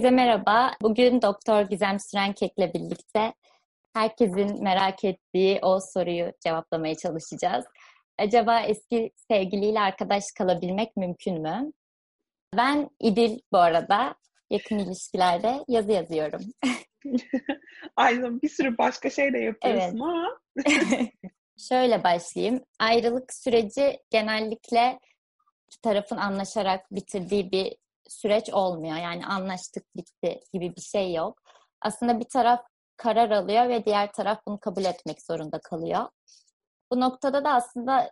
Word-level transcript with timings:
Herkese 0.00 0.16
merhaba. 0.16 0.72
Bugün 0.82 1.22
Doktor 1.22 1.62
Gizem 1.62 2.00
Sürenkek'le 2.00 2.74
birlikte 2.74 3.34
herkesin 3.94 4.62
merak 4.62 5.04
ettiği 5.04 5.58
o 5.62 5.78
soruyu 5.94 6.32
cevaplamaya 6.44 6.94
çalışacağız. 6.94 7.64
Acaba 8.18 8.60
eski 8.60 9.10
sevgiliyle 9.30 9.80
arkadaş 9.80 10.24
kalabilmek 10.38 10.96
mümkün 10.96 11.42
mü? 11.42 11.72
Ben 12.56 12.90
İdil 13.00 13.38
bu 13.52 13.58
arada. 13.58 14.14
Yakın 14.50 14.78
ilişkilerde 14.78 15.64
yazı 15.68 15.92
yazıyorum. 15.92 16.40
Aynen 17.96 18.42
bir 18.42 18.48
sürü 18.48 18.78
başka 18.78 19.10
şey 19.10 19.32
de 19.32 19.38
yapıyorsun 19.38 19.80
evet. 19.80 19.94
ama. 19.94 20.40
Şöyle 21.68 22.04
başlayayım. 22.04 22.64
Ayrılık 22.78 23.34
süreci 23.34 23.98
genellikle 24.10 24.98
iki 25.66 25.80
tarafın 25.80 26.16
anlaşarak 26.16 26.90
bitirdiği 26.90 27.52
bir 27.52 27.76
süreç 28.10 28.50
olmuyor. 28.50 28.96
Yani 28.96 29.26
anlaştık 29.26 29.96
bitti 29.96 30.40
gibi 30.52 30.76
bir 30.76 30.80
şey 30.80 31.14
yok. 31.14 31.42
Aslında 31.82 32.20
bir 32.20 32.28
taraf 32.28 32.60
karar 32.96 33.30
alıyor 33.30 33.68
ve 33.68 33.84
diğer 33.84 34.12
taraf 34.12 34.38
bunu 34.46 34.60
kabul 34.60 34.84
etmek 34.84 35.22
zorunda 35.22 35.60
kalıyor. 35.60 36.08
Bu 36.92 37.00
noktada 37.00 37.44
da 37.44 37.54
aslında 37.54 38.10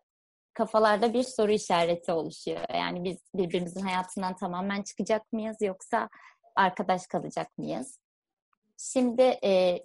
kafalarda 0.55 1.15
bir 1.15 1.23
soru 1.23 1.53
işareti 1.53 2.13
oluşuyor. 2.13 2.65
Yani 2.75 3.05
biz 3.05 3.19
birbirimizin 3.35 3.81
hayatından 3.81 4.37
tamamen 4.37 4.83
çıkacak 4.83 5.33
mıyız 5.33 5.57
yoksa 5.61 6.09
arkadaş 6.57 7.07
kalacak 7.07 7.59
mıyız? 7.59 7.99
Şimdi 8.79 9.23
e, 9.23 9.85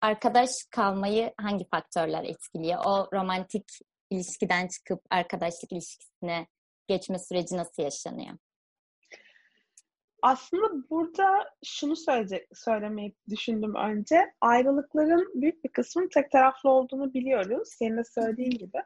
arkadaş 0.00 0.50
kalmayı 0.70 1.34
hangi 1.40 1.68
faktörler 1.68 2.24
etkiliyor? 2.24 2.84
O 2.86 3.08
romantik 3.12 3.64
ilişkiden 4.10 4.68
çıkıp 4.68 5.00
arkadaşlık 5.10 5.72
ilişkisine 5.72 6.46
geçme 6.88 7.18
süreci 7.18 7.56
nasıl 7.56 7.82
yaşanıyor? 7.82 8.34
Aslında 10.22 10.90
burada 10.90 11.50
şunu 11.64 11.96
söyleyecek, 11.96 12.48
söylemeyi 12.54 13.14
düşündüm 13.30 13.74
önce. 13.74 14.32
Ayrılıkların 14.40 15.32
büyük 15.34 15.64
bir 15.64 15.68
kısmının 15.68 16.08
tek 16.08 16.30
taraflı 16.30 16.70
olduğunu 16.70 17.14
biliyoruz. 17.14 17.68
Senin 17.68 17.96
de 17.96 18.04
söylediğin 18.04 18.50
gibi. 18.50 18.78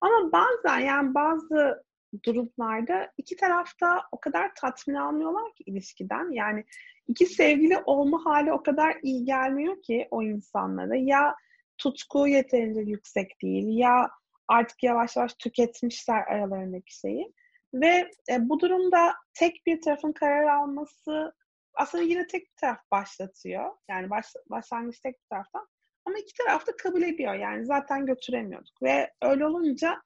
Ama 0.00 0.32
bazen 0.32 0.78
yani 0.78 1.14
bazı 1.14 1.84
durumlarda 2.24 3.12
iki 3.18 3.36
tarafta 3.36 4.02
o 4.12 4.20
kadar 4.20 4.54
tatmin 4.54 4.94
almıyorlar 4.94 5.54
ki 5.54 5.64
ilişkiden. 5.66 6.32
Yani 6.32 6.64
iki 7.08 7.26
sevgili 7.26 7.78
olma 7.86 8.24
hali 8.24 8.52
o 8.52 8.62
kadar 8.62 8.96
iyi 9.02 9.24
gelmiyor 9.24 9.82
ki 9.82 10.08
o 10.10 10.22
insanlara. 10.22 10.96
Ya 10.96 11.34
tutku 11.78 12.26
yeterince 12.26 12.80
yüksek 12.80 13.42
değil 13.42 13.78
ya 13.78 14.10
artık 14.48 14.82
yavaş 14.82 15.16
yavaş 15.16 15.34
tüketmişler 15.34 16.22
aralarındaki 16.22 16.98
şeyi. 16.98 17.32
Ve 17.74 18.10
e, 18.30 18.48
bu 18.48 18.60
durumda 18.60 19.14
tek 19.34 19.62
bir 19.66 19.82
tarafın 19.82 20.12
karar 20.12 20.44
alması 20.44 21.32
aslında 21.74 22.04
yine 22.04 22.26
tek 22.26 22.42
bir 22.42 22.56
taraf 22.56 22.78
başlatıyor. 22.90 23.70
Yani 23.90 24.10
baş, 24.10 24.26
başlangıç 24.50 25.00
tek 25.00 25.14
bir 25.14 25.26
taraftan. 25.30 25.66
Ama 26.04 26.18
iki 26.18 26.32
taraf 26.34 26.66
da 26.66 26.76
kabul 26.76 27.02
ediyor. 27.02 27.34
Yani 27.34 27.66
zaten 27.66 28.06
götüremiyorduk. 28.06 28.82
Ve 28.82 29.12
öyle 29.22 29.46
olunca 29.46 30.02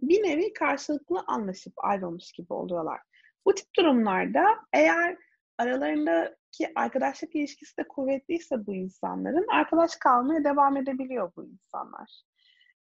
bir 0.00 0.22
nevi 0.22 0.52
karşılıklı 0.52 1.24
anlaşıp 1.26 1.72
ayrılmış 1.76 2.32
gibi 2.32 2.52
oluyorlar. 2.52 3.00
Bu 3.46 3.54
tip 3.54 3.66
durumlarda 3.76 4.44
eğer 4.72 5.16
aralarındaki 5.58 6.72
arkadaşlık 6.74 7.34
ilişkisi 7.36 7.76
de 7.76 7.88
kuvvetliyse 7.88 8.66
bu 8.66 8.74
insanların 8.74 9.46
arkadaş 9.48 9.96
kalmaya 9.96 10.44
devam 10.44 10.76
edebiliyor 10.76 11.32
bu 11.36 11.44
insanlar. 11.44 12.22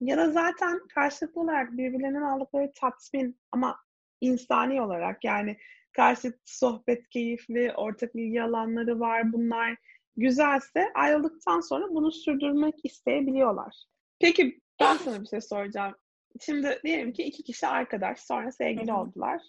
Ya 0.01 0.17
da 0.17 0.31
zaten 0.31 0.81
karşılıklı 0.95 1.41
olarak 1.41 1.73
birbirlerinin 1.73 2.23
aldıkları 2.23 2.73
tatmin 2.81 3.41
ama 3.53 3.79
insani 4.21 4.83
olarak 4.83 5.25
yani 5.25 5.57
karşı 5.93 6.33
sohbet 6.45 7.09
keyifli, 7.09 7.73
ortak 7.77 8.15
ilgi 8.15 8.43
alanları 8.43 9.01
var 9.01 9.33
bunlar 9.33 9.77
güzelse 10.17 10.93
ayrıldıktan 10.95 11.61
sonra 11.61 11.89
bunu 11.91 12.13
sürdürmek 12.13 12.75
isteyebiliyorlar. 12.85 13.85
Peki 14.21 14.61
ben 14.81 14.97
sana 14.97 15.21
bir 15.23 15.27
şey 15.27 15.41
soracağım. 15.41 15.95
Şimdi 16.41 16.81
diyelim 16.85 17.13
ki 17.13 17.23
iki 17.23 17.43
kişi 17.43 17.67
arkadaş 17.67 18.21
sonra 18.21 18.53
sevgili 18.53 18.93
oldular. 18.93 19.43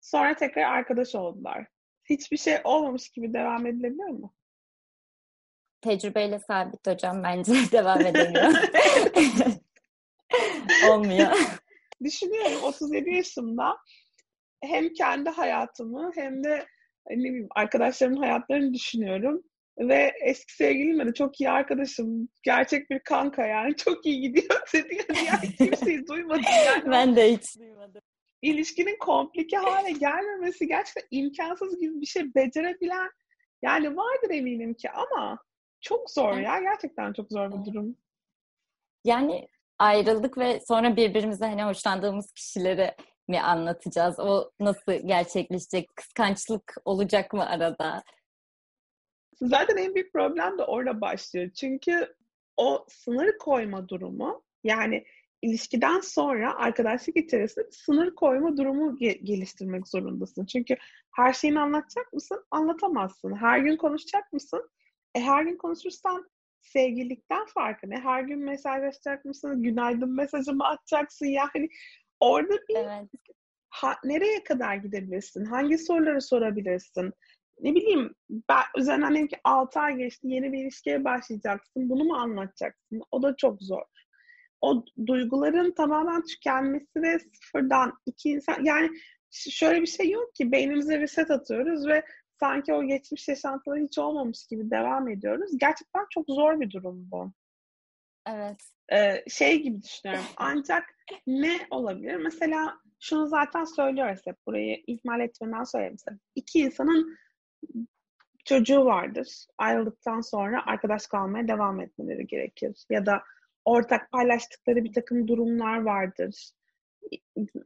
Sonra 0.00 0.34
tekrar 0.34 0.62
arkadaş 0.62 1.14
oldular. 1.14 1.66
Hiçbir 2.04 2.36
şey 2.36 2.56
olmamış 2.64 3.08
gibi 3.08 3.32
devam 3.32 3.66
edilebilir 3.66 4.10
mi? 4.10 4.30
Tecrübeyle 5.80 6.38
sabit 6.38 6.86
hocam 6.86 7.22
bence 7.22 7.52
devam 7.72 8.00
edemiyor. 8.00 8.52
Olmuyor. 10.90 11.28
Düşünüyorum 12.04 12.62
37 12.62 13.10
yaşımda 13.10 13.76
hem 14.62 14.92
kendi 14.92 15.30
hayatımı 15.30 16.10
hem 16.14 16.44
de 16.44 16.66
ne 17.10 17.16
bileyim 17.16 17.48
arkadaşlarımın 17.50 18.22
hayatlarını 18.22 18.74
düşünüyorum. 18.74 19.42
Ve 19.78 20.12
eski 20.24 20.54
sevgilimle 20.54 21.06
de 21.06 21.14
çok 21.14 21.40
iyi 21.40 21.50
arkadaşım. 21.50 22.28
Gerçek 22.42 22.90
bir 22.90 22.98
kanka 22.98 23.46
yani. 23.46 23.76
Çok 23.76 24.06
iyi 24.06 24.20
gidiyor 24.20 24.60
dedi. 24.74 24.98
Yani 25.26 25.56
kimseyi 25.58 26.06
duymadım. 26.06 26.42
Yani. 26.66 26.82
ben 26.90 27.16
de 27.16 27.32
hiç 27.32 27.58
duymadım. 27.58 28.02
İlişkinin 28.42 28.98
komplike 28.98 29.56
hale 29.56 29.90
gelmemesi 29.90 30.66
gerçekten 30.66 31.02
imkansız 31.10 31.80
gibi 31.80 32.00
bir 32.00 32.06
şey 32.06 32.34
becerebilen 32.34 33.10
yani 33.62 33.96
vardır 33.96 34.30
eminim 34.30 34.74
ki 34.74 34.90
ama 34.90 35.38
çok 35.80 36.10
zor 36.10 36.36
ya. 36.36 36.60
Gerçekten 36.60 37.12
çok 37.12 37.32
zor 37.32 37.50
bir 37.52 37.72
durum. 37.72 37.96
Yani 39.04 39.48
ayrıldık 39.78 40.38
ve 40.38 40.60
sonra 40.60 40.96
birbirimize 40.96 41.44
hani 41.46 41.64
hoşlandığımız 41.64 42.32
kişileri 42.32 42.94
mi 43.28 43.40
anlatacağız? 43.40 44.20
O 44.20 44.50
nasıl 44.60 44.92
gerçekleşecek? 44.92 45.96
Kıskançlık 45.96 46.74
olacak 46.84 47.32
mı 47.32 47.48
arada? 47.48 48.02
Zaten 49.40 49.76
en 49.76 49.94
büyük 49.94 50.12
problem 50.12 50.58
de 50.58 50.62
orada 50.64 51.00
başlıyor. 51.00 51.50
Çünkü 51.50 52.14
o 52.56 52.86
sınır 52.88 53.38
koyma 53.38 53.88
durumu 53.88 54.44
yani 54.64 55.04
ilişkiden 55.42 56.00
sonra 56.00 56.56
arkadaşlık 56.56 57.16
içerisinde 57.16 57.70
sınır 57.70 58.14
koyma 58.14 58.56
durumu 58.56 58.98
ge- 58.98 59.24
geliştirmek 59.24 59.88
zorundasın. 59.88 60.46
Çünkü 60.46 60.76
her 61.16 61.32
şeyini 61.32 61.60
anlatacak 61.60 62.12
mısın? 62.12 62.44
Anlatamazsın. 62.50 63.36
Her 63.36 63.58
gün 63.58 63.76
konuşacak 63.76 64.32
mısın? 64.32 64.70
E 65.14 65.20
her 65.20 65.42
gün 65.42 65.56
konuşursan 65.56 66.30
sevgililikten 66.72 67.46
farkı 67.46 67.90
ne? 67.90 68.00
Her 68.00 68.22
gün 68.22 68.38
mesajlaşacak 68.38 69.24
mısın? 69.24 69.62
Günaydın 69.62 70.16
mesajı 70.16 70.52
mı 70.52 70.66
atacaksın? 70.66 71.26
Yani 71.26 71.68
orada 72.20 72.54
bir 72.68 72.76
evet. 72.76 73.08
ha, 73.70 73.96
nereye 74.04 74.44
kadar 74.44 74.76
gidebilirsin? 74.76 75.44
Hangi 75.44 75.78
soruları 75.78 76.22
sorabilirsin? 76.22 77.12
ne 77.60 77.74
bileyim 77.74 78.14
ben 78.30 78.62
üzerinden 78.76 79.10
diyelim 79.10 79.28
ki 79.28 79.36
6 79.44 79.80
ay 79.80 79.96
geçti 79.96 80.28
yeni 80.28 80.52
bir 80.52 80.58
ilişkiye 80.58 81.04
başlayacaksın. 81.04 81.90
Bunu 81.90 82.04
mu 82.04 82.14
anlatacaksın? 82.16 83.02
O 83.10 83.22
da 83.22 83.36
çok 83.36 83.62
zor. 83.62 83.82
O 84.60 84.84
duyguların 85.06 85.74
tamamen 85.74 86.22
tükenmesi 86.22 87.02
ve 87.02 87.18
sıfırdan 87.18 87.92
iki 88.06 88.30
insan 88.30 88.64
yani 88.64 88.90
şöyle 89.30 89.80
bir 89.80 89.86
şey 89.86 90.10
yok 90.10 90.34
ki 90.34 90.52
beynimize 90.52 91.00
reset 91.00 91.30
atıyoruz 91.30 91.86
ve 91.86 92.02
sanki 92.40 92.72
o 92.72 92.84
geçmiş 92.84 93.28
yaşantılar 93.28 93.78
hiç 93.78 93.98
olmamış 93.98 94.46
gibi 94.46 94.70
devam 94.70 95.08
ediyoruz. 95.08 95.50
Gerçekten 95.60 96.06
çok 96.10 96.26
zor 96.28 96.60
bir 96.60 96.70
durum 96.70 97.10
bu. 97.10 97.32
Evet. 98.26 98.62
Ee, 98.92 99.24
şey 99.28 99.62
gibi 99.62 99.82
düşünüyorum. 99.82 100.24
Ancak 100.36 100.84
ne 101.26 101.66
olabilir? 101.70 102.14
Mesela 102.14 102.74
şunu 103.00 103.26
zaten 103.26 103.64
söylüyoruz 103.64 104.20
hep 104.24 104.36
burayı 104.46 104.82
ihmal 104.86 105.20
etmeden 105.20 105.64
söyleyeyim 105.64 105.98
size. 105.98 106.18
İki 106.34 106.58
insanın 106.58 107.18
çocuğu 108.44 108.84
vardır. 108.84 109.46
Ayrıldıktan 109.58 110.20
sonra 110.20 110.66
arkadaş 110.66 111.06
kalmaya 111.06 111.48
devam 111.48 111.80
etmeleri 111.80 112.26
gerekir. 112.26 112.84
Ya 112.90 113.06
da 113.06 113.22
ortak 113.64 114.10
paylaştıkları 114.10 114.84
bir 114.84 114.92
takım 114.92 115.28
durumlar 115.28 115.82
vardır. 115.82 116.50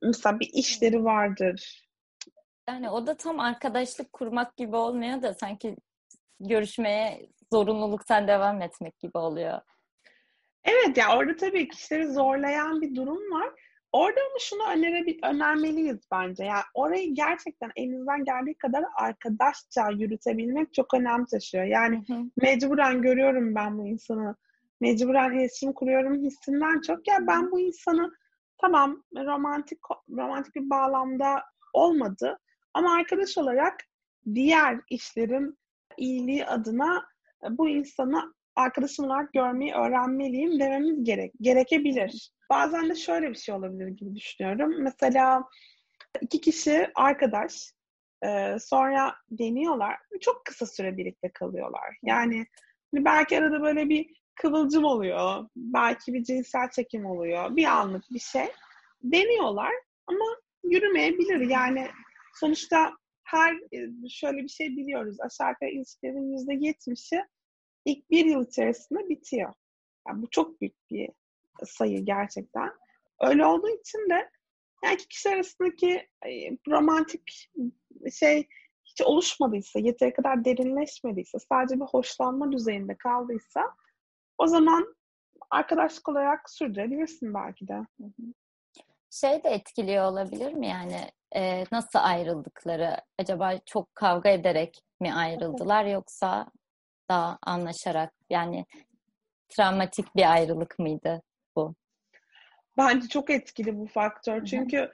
Mesela 0.03 0.41
bir 0.41 0.51
işleri 0.53 1.05
vardır. 1.05 1.89
Yani 2.69 2.91
o 2.91 3.07
da 3.07 3.17
tam 3.17 3.41
arkadaşlık 3.41 4.13
kurmak 4.13 4.57
gibi 4.57 4.77
olmuyor 4.77 5.23
da 5.23 5.35
sanki 5.35 5.77
görüşmeye 6.41 7.29
zorunluluktan 7.53 8.29
devam 8.29 8.63
etmek 8.63 8.99
gibi 8.99 9.19
oluyor. 9.19 9.61
Evet 10.65 10.97
ya 10.97 11.17
orada 11.19 11.37
tabii 11.37 11.69
kişileri 11.69 12.13
zorlayan 12.13 12.81
bir 12.81 12.95
durum 12.95 13.33
var. 13.33 13.51
Orada 13.93 14.21
ama 14.21 14.39
şunu 14.41 14.63
önerebil 14.71 15.19
önermeliyiz 15.23 15.99
bence. 16.13 16.45
Yani 16.45 16.63
orayı 16.75 17.15
gerçekten 17.15 17.71
elinizden 17.77 18.25
geldiği 18.25 18.55
kadar 18.55 18.85
arkadaşça 18.97 19.91
yürütebilmek 19.91 20.75
çok 20.75 20.95
önem 20.95 21.25
taşıyor. 21.25 21.65
Yani 21.65 22.05
hı 22.09 22.15
hı. 22.15 22.23
mecburen 22.37 23.03
görüyorum 23.03 23.55
ben 23.55 23.79
bu 23.79 23.87
insanı. 23.87 24.37
Mecburen 24.81 25.33
iletişim 25.33 25.73
kuruyorum 25.73 26.23
hissinden 26.23 26.81
çok. 26.81 27.09
Ya 27.09 27.27
ben 27.27 27.51
bu 27.51 27.61
insanı 27.61 28.13
tamam 28.59 29.05
romantik 29.17 29.79
romantik 30.11 30.55
bir 30.55 30.71
bağlamda 30.71 31.43
olmadı 31.73 32.39
ama 32.75 32.95
arkadaş 32.95 33.39
olarak 33.39 33.81
diğer 34.35 34.81
işlerin 34.91 35.59
iyiliği 35.97 36.47
adına 36.47 37.05
bu 37.51 37.69
insanı 37.69 38.35
arkadaşım 38.57 39.05
olarak 39.05 39.33
görmeyi 39.33 39.75
öğrenmeliyim 39.75 40.61
dememiz 40.61 41.05
gerek 41.05 41.33
gerekebilir. 41.41 42.31
Bazen 42.51 42.91
de 42.91 42.95
şöyle 42.95 43.31
bir 43.31 43.35
şey 43.35 43.55
olabilir 43.55 43.89
gibi 43.89 44.15
düşünüyorum. 44.15 44.83
Mesela 44.83 45.45
iki 46.21 46.41
kişi 46.41 46.91
arkadaş 46.95 47.73
Ee, 48.27 48.57
sonra 48.61 49.15
deniyorlar. 49.31 49.97
Çok 50.21 50.45
kısa 50.45 50.67
süre 50.67 50.97
birlikte 50.97 51.29
kalıyorlar. 51.33 51.97
Yani 52.03 52.47
hani 52.95 53.05
belki 53.05 53.39
arada 53.39 53.63
böyle 53.63 53.89
bir 53.89 54.07
kıvılcım 54.35 54.85
oluyor. 54.85 55.49
Belki 55.57 56.13
bir 56.15 56.25
cinsel 56.25 56.71
çekim 56.71 57.07
oluyor. 57.07 57.57
Bir 57.57 57.65
anlık 57.65 58.05
bir 58.11 58.19
şey. 58.19 58.47
Deniyorlar 59.03 59.73
ama 60.07 60.25
yürümeyebilir. 60.65 61.51
Yani 61.51 61.89
sonuçta 62.35 62.93
her 63.25 63.55
e, 63.55 64.09
şöyle 64.09 64.43
bir 64.43 64.49
şey 64.49 64.77
biliyoruz. 64.77 65.17
Aşağı 65.21 65.51
yukarı 65.51 65.71
ilişkilerin 65.71 66.33
yüzde 66.33 66.55
yetmişi 66.55 67.25
ilk 67.85 68.11
bir 68.11 68.25
yıl 68.25 68.47
içerisinde 68.47 69.09
bitiyor. 69.09 69.53
Yani 70.09 70.23
bu 70.23 70.31
çok 70.31 70.61
büyük 70.61 70.91
bir 70.91 71.09
sayı 71.65 72.05
gerçekten. 72.05 72.71
Öyle 73.21 73.47
olduğu 73.47 73.69
için 73.69 74.11
de 74.11 74.31
yani 74.85 74.95
iki 74.95 75.09
kişi 75.09 75.29
arasındaki 75.29 76.09
e, 76.27 76.51
romantik 76.69 77.51
şey 78.13 78.49
hiç 78.85 79.01
oluşmadıysa, 79.01 79.79
yeteri 79.79 80.13
kadar 80.13 80.45
derinleşmediyse, 80.45 81.39
sadece 81.39 81.81
bir 81.81 81.85
hoşlanma 81.85 82.53
düzeyinde 82.53 82.97
kaldıysa 82.97 83.75
o 84.39 84.47
zaman 84.47 84.95
arkadaşlık 85.51 86.09
olarak 86.09 86.51
sürdürebilirsin 86.51 87.35
belki 87.35 87.69
de. 87.69 87.87
Şey 89.13 89.45
de 89.45 89.49
etkiliyor 89.49 90.05
olabilir 90.05 90.53
mi 90.53 90.67
yani 90.67 91.01
e, 91.37 91.65
nasıl 91.73 91.99
ayrıldıkları? 92.03 92.97
Acaba 93.19 93.59
çok 93.67 93.95
kavga 93.95 94.31
ederek 94.31 94.79
mi 95.01 95.15
ayrıldılar 95.15 95.85
yoksa 95.85 96.47
daha 97.09 97.39
anlaşarak 97.43 98.13
yani 98.31 98.67
travmatik 99.49 100.17
bir 100.17 100.33
ayrılık 100.33 100.79
mıydı 100.79 101.23
bu? 101.57 101.75
Bence 102.79 103.09
çok 103.09 103.31
etkili 103.31 103.79
bu 103.79 103.87
faktör. 103.87 104.45
Çünkü 104.45 104.93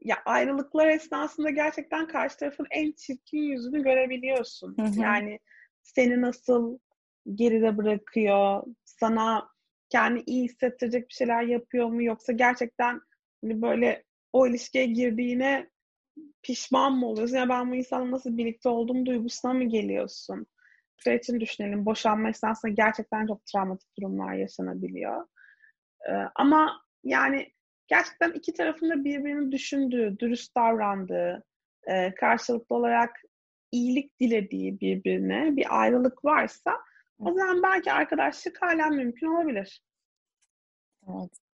ya 0.00 0.16
ayrılıklar 0.24 0.86
esnasında 0.86 1.50
gerçekten 1.50 2.06
karşı 2.06 2.36
tarafın 2.36 2.66
en 2.70 2.92
çirkin 2.92 3.42
yüzünü 3.42 3.82
görebiliyorsun. 3.82 4.76
Yani 4.96 5.38
seni 5.82 6.20
nasıl 6.20 6.78
geride 7.34 7.76
bırakıyor, 7.76 8.62
sana 8.84 9.48
kendi 9.88 10.22
iyi 10.26 10.44
hissettirecek 10.44 11.08
bir 11.08 11.14
şeyler 11.14 11.42
yapıyor 11.42 11.88
mu 11.88 12.02
yoksa 12.02 12.32
gerçekten 12.32 13.00
böyle 13.42 14.04
o 14.32 14.46
ilişkiye 14.46 14.86
girdiğine 14.86 15.70
pişman 16.42 16.92
mı 16.92 17.06
oluyorsun? 17.06 17.36
Ya 17.36 17.48
ben 17.48 17.70
bu 17.70 17.74
insanla 17.74 18.10
nasıl 18.10 18.38
birlikte 18.38 18.68
olduğum 18.68 19.06
duygusuna 19.06 19.52
mı 19.52 19.64
geliyorsun? 19.64 20.46
İçin 21.06 21.40
düşünelim. 21.40 21.86
Boşanma 21.86 22.28
esnasında 22.28 22.72
gerçekten 22.72 23.26
çok 23.26 23.46
travmatik 23.46 23.96
durumlar 23.98 24.34
yaşanabiliyor. 24.34 25.26
Ee, 26.08 26.12
ama 26.34 26.82
yani 27.04 27.52
gerçekten 27.86 28.32
iki 28.32 28.52
tarafında 28.52 29.04
birbirini 29.04 29.52
düşündüğü, 29.52 30.16
dürüst 30.18 30.56
davrandığı, 30.56 31.44
e, 31.86 32.14
karşılıklı 32.14 32.76
olarak 32.76 33.22
iyilik 33.72 34.20
dilediği 34.20 34.80
birbirine 34.80 35.56
bir 35.56 35.80
ayrılık 35.80 36.24
varsa 36.24 36.76
o 37.18 37.32
zaman 37.32 37.62
belki 37.62 37.92
arkadaşlık 37.92 38.62
hala 38.62 38.88
mümkün 38.88 39.26
olabilir. 39.26 39.82
Evet. 41.08 41.47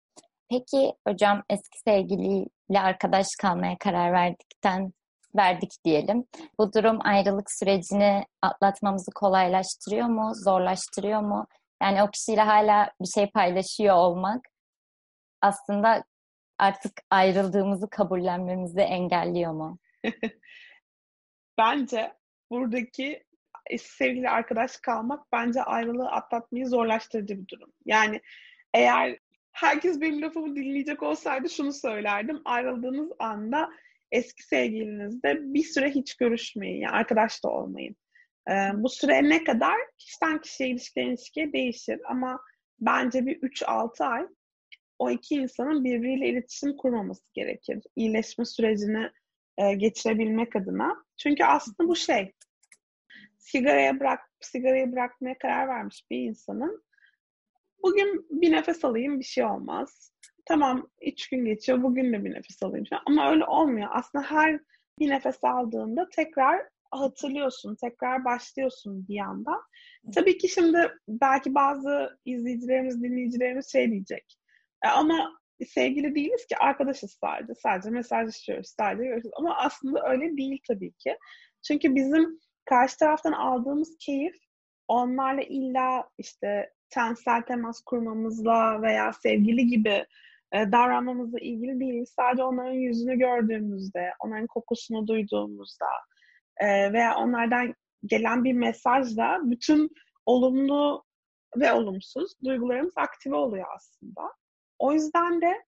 Peki 0.52 0.94
hocam 1.08 1.44
eski 1.50 1.80
sevgiliyle 1.80 2.80
arkadaş 2.80 3.28
kalmaya 3.42 3.78
karar 3.78 4.14
verdikten 4.14 4.94
verdik 5.36 5.72
diyelim. 5.86 6.26
Bu 6.58 6.74
durum 6.74 7.00
ayrılık 7.02 7.52
sürecini 7.52 8.26
atlatmamızı 8.42 9.12
kolaylaştırıyor 9.16 10.08
mu, 10.08 10.32
zorlaştırıyor 10.36 11.22
mu? 11.22 11.48
Yani 11.84 12.04
o 12.04 12.10
kişiyle 12.12 12.42
hala 12.42 12.92
bir 13.02 13.08
şey 13.08 13.30
paylaşıyor 13.32 13.96
olmak 13.96 14.42
aslında 15.42 16.04
artık 16.58 16.92
ayrıldığımızı 17.10 17.90
kabullenmemizi 17.90 18.82
engelliyor 18.82 19.54
mu? 19.54 19.78
bence 21.58 22.14
buradaki 22.50 23.24
sevgili 23.80 24.30
arkadaş 24.30 24.78
kalmak 24.78 25.32
bence 25.32 25.64
ayrılığı 25.64 26.10
atlatmayı 26.10 26.68
zorlaştırıcı 26.68 27.38
bir 27.42 27.48
durum. 27.48 27.72
Yani 27.86 28.22
eğer 28.74 29.18
herkes 29.52 30.02
benim 30.02 30.22
lafımı 30.22 30.56
dinleyecek 30.56 31.04
olsaydı 31.04 31.50
şunu 31.50 31.74
söylerdim. 31.74 32.42
Ayrıldığınız 32.46 33.12
anda 33.20 33.70
eski 34.12 34.44
sevgilinizle 34.44 35.54
bir 35.54 35.64
süre 35.64 35.90
hiç 35.90 36.16
görüşmeyin. 36.16 36.82
Yani 36.82 36.96
arkadaş 36.96 37.44
da 37.44 37.50
olmayın. 37.50 37.96
Ee, 38.50 38.54
bu 38.74 38.90
süre 38.90 39.30
ne 39.30 39.44
kadar 39.44 39.76
kişiden 39.98 40.42
kişiye 40.42 40.70
ilişkiden 40.70 41.08
ilişkiye 41.08 41.54
değişir 41.54 42.00
ama 42.10 42.40
bence 42.80 43.26
bir 43.26 43.42
3-6 43.42 44.06
ay 44.06 44.28
o 45.00 45.10
iki 45.10 45.36
insanın 45.36 45.84
birbiriyle 45.84 46.30
iletişim 46.30 46.78
kurmaması 46.78 47.24
gerekir. 47.34 47.84
İyileşme 47.96 48.46
sürecini 48.46 49.12
e, 49.58 49.74
geçirebilmek 49.74 50.56
adına. 50.56 51.06
Çünkü 51.18 51.44
aslında 51.44 51.90
bu 51.90 51.96
şey 51.96 52.34
sigaraya 53.38 54.00
bırak 54.00 54.20
sigarayı 54.42 54.92
bırakmaya 54.92 55.38
karar 55.38 55.68
vermiş 55.68 56.06
bir 56.12 56.20
insanın 56.20 56.84
bugün 57.84 58.28
bir 58.30 58.52
nefes 58.52 58.86
alayım 58.86 59.20
bir 59.20 59.26
şey 59.26 59.46
olmaz. 59.46 60.12
Tamam 60.46 60.90
üç 61.02 61.30
gün 61.30 61.46
geçiyor 61.46 61.84
bugün 61.84 62.14
de 62.14 62.26
bir 62.26 62.34
nefes 62.34 62.64
alayım. 62.64 62.86
Ama 63.06 63.32
öyle 63.32 63.46
olmuyor. 63.46 63.90
Aslında 63.92 64.26
her 64.26 64.60
bir 65.00 65.10
nefes 65.10 65.44
aldığında 65.44 66.10
tekrar 66.10 66.62
hatırlıyorsun, 66.92 67.76
tekrar 67.76 68.26
başlıyorsun 68.26 69.08
bir 69.08 69.16
yandan. 69.16 69.62
Tabii 70.16 70.38
ki 70.38 70.50
şimdi 70.50 70.92
belki 71.08 71.56
bazı 71.56 72.20
izleyicilerimiz, 72.26 73.04
dinleyicilerimiz 73.04 73.72
şey 73.72 73.92
diyecek. 73.92 74.38
E, 74.86 74.88
ama 74.88 75.32
sevgili 75.68 76.16
değiliz 76.16 76.46
ki 76.46 76.58
arkadaşız 76.58 77.18
sadece. 77.22 77.54
Sadece 77.56 77.90
mesajlaşıyoruz, 77.90 78.74
sadece 78.80 79.04
görüşürüz. 79.04 79.34
Ama 79.38 79.58
aslında 79.58 80.10
öyle 80.10 80.38
değil 80.38 80.62
tabii 80.68 80.92
ki. 80.92 81.18
Çünkü 81.68 81.96
bizim 81.96 82.40
karşı 82.66 82.98
taraftan 82.98 83.32
aldığımız 83.32 83.98
keyif 84.00 84.36
onlarla 84.88 85.42
illa 85.42 86.10
işte 86.18 86.74
tensel 86.92 87.42
temas 87.42 87.82
kurmamızla 87.82 88.82
veya 88.82 89.14
sevgili 89.14 89.68
gibi 89.68 90.06
e, 90.52 90.72
davranmamızla 90.72 91.40
ilgili 91.40 91.80
değil. 91.80 92.06
Sadece 92.06 92.44
onların 92.44 92.74
yüzünü 92.74 93.20
gördüğümüzde, 93.20 94.14
onların 94.20 94.48
kokusunu 94.48 95.08
duyduğumuzda 95.08 95.88
e, 96.58 96.94
veya 96.94 97.16
onlardan 97.16 97.76
gelen 98.06 98.44
bir 98.44 98.54
mesajla 98.54 99.40
bütün 99.44 99.90
olumlu 100.26 101.04
ve 101.58 101.74
olumsuz 101.74 102.34
duygularımız 102.44 102.94
aktive 102.96 103.36
oluyor 103.36 103.66
aslında. 103.76 104.22
O 104.80 104.94
yüzden 104.94 105.42
de 105.42 105.64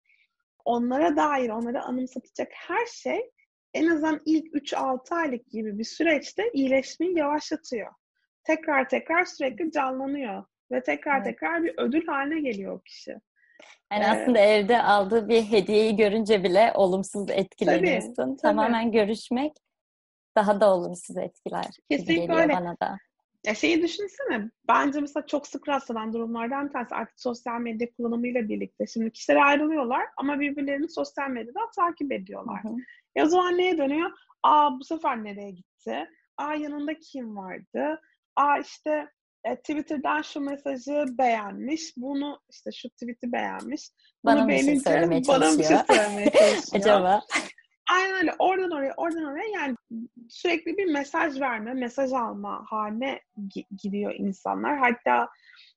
onlara 0.65 1.15
dair, 1.15 1.49
onları 1.49 1.81
anımsatacak 1.81 2.47
her 2.53 2.85
şey 2.85 3.31
en 3.73 3.87
azından 3.87 4.21
ilk 4.25 4.45
3-6 4.53 5.15
aylık 5.15 5.51
gibi 5.51 5.79
bir 5.79 5.83
süreçte 5.83 6.51
iyileşmeyi 6.53 7.17
yavaşlatıyor. 7.17 7.91
Tekrar 8.43 8.89
tekrar 8.89 9.25
sürekli 9.25 9.71
canlanıyor 9.71 10.43
ve 10.71 10.83
tekrar 10.83 11.15
evet. 11.15 11.25
tekrar 11.25 11.63
bir 11.63 11.73
ödül 11.77 12.07
haline 12.07 12.39
geliyor 12.39 12.75
o 12.75 12.79
kişi. 12.79 13.11
Yani 13.91 14.03
ee, 14.03 14.07
aslında 14.07 14.39
evde 14.39 14.81
aldığı 14.81 15.29
bir 15.29 15.43
hediyeyi 15.43 15.95
görünce 15.95 16.43
bile 16.43 16.71
olumsuz 16.75 17.29
etkileniyorsun. 17.29 18.15
Tabii, 18.15 18.37
Tamamen 18.41 18.83
tabii. 18.83 18.91
görüşmek 18.91 19.53
daha 20.35 20.61
da 20.61 20.75
olumsuz 20.75 21.17
etkiler. 21.17 21.65
Kesinlikle 21.89 22.33
öyle. 22.33 22.53
bana 22.53 22.75
da. 22.81 22.97
Ya 23.45 23.55
şeyi 23.55 23.81
düşünsene, 23.81 24.49
bence 24.67 24.99
mesela 24.99 25.25
çok 25.25 25.47
sık 25.47 25.67
rastlanan 25.67 26.13
durumlardan 26.13 26.67
bir 26.67 26.73
tanesi 26.73 26.95
artık 26.95 27.21
sosyal 27.21 27.59
medya 27.59 27.91
kullanımıyla 27.91 28.49
birlikte. 28.49 28.87
Şimdi 28.87 29.11
kişiler 29.11 29.35
ayrılıyorlar 29.35 30.05
ama 30.17 30.39
birbirlerini 30.39 30.89
sosyal 30.89 31.29
medyadan 31.29 31.69
takip 31.75 32.11
ediyorlar. 32.11 32.63
Hı 32.63 32.67
hı. 32.67 32.75
E 33.15 33.23
o 33.23 33.25
zaman 33.25 33.57
neye 33.57 33.77
dönüyor? 33.77 34.11
Aa 34.43 34.79
bu 34.79 34.83
sefer 34.83 35.23
nereye 35.23 35.51
gitti? 35.51 36.09
Aa 36.37 36.53
yanında 36.53 36.93
kim 36.99 37.37
vardı? 37.37 38.01
Aa 38.35 38.57
işte 38.57 39.07
e, 39.43 39.55
Twitter'dan 39.55 40.21
şu 40.21 40.39
mesajı 40.39 41.05
beğenmiş. 41.17 41.93
Bunu 41.97 42.39
işte 42.49 42.71
şu 42.71 42.89
tweet'i 42.89 43.31
beğenmiş. 43.31 43.89
Bunu 44.25 44.35
bana 44.35 44.47
bir 44.47 44.57
şey 44.57 44.79
söylemeye 44.79 45.23
çalışıyor. 45.23 45.51
Bana 45.51 45.59
bir 45.59 45.63
şey 45.63 45.77
söylemeye 45.95 46.31
çalışıyor. 46.31 46.83
Acaba? 46.83 47.21
Aynen 47.91 48.13
öyle. 48.15 48.33
Oradan 48.39 48.71
oraya, 48.71 48.93
oradan 48.97 49.23
oraya 49.23 49.47
yani 49.53 49.75
sürekli 50.29 50.77
bir 50.77 50.85
mesaj 50.85 51.39
verme, 51.39 51.73
mesaj 51.73 52.13
alma 52.13 52.65
haline 52.69 53.21
gidiyor 53.83 54.15
insanlar. 54.17 54.77
Hatta 54.77 55.29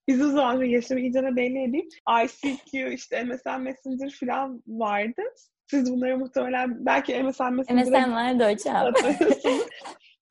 bizim 0.09 0.31
zamanında 0.31 0.65
yaşamı 0.65 1.01
iyice 1.01 1.37
belli 1.37 1.63
edeyim. 1.69 1.89
ICQ, 2.25 2.93
işte 2.93 3.25
MSN 3.25 3.61
Messenger 3.61 4.11
falan 4.21 4.63
vardı. 4.67 5.23
Siz 5.71 5.93
bunları 5.93 6.19
muhtemelen 6.19 6.87
belki 6.87 7.23
MSN 7.23 7.53
Messenger'a... 7.53 8.01
MSN 8.01 8.13
vardı 8.13 8.51
hocam. 8.53 8.95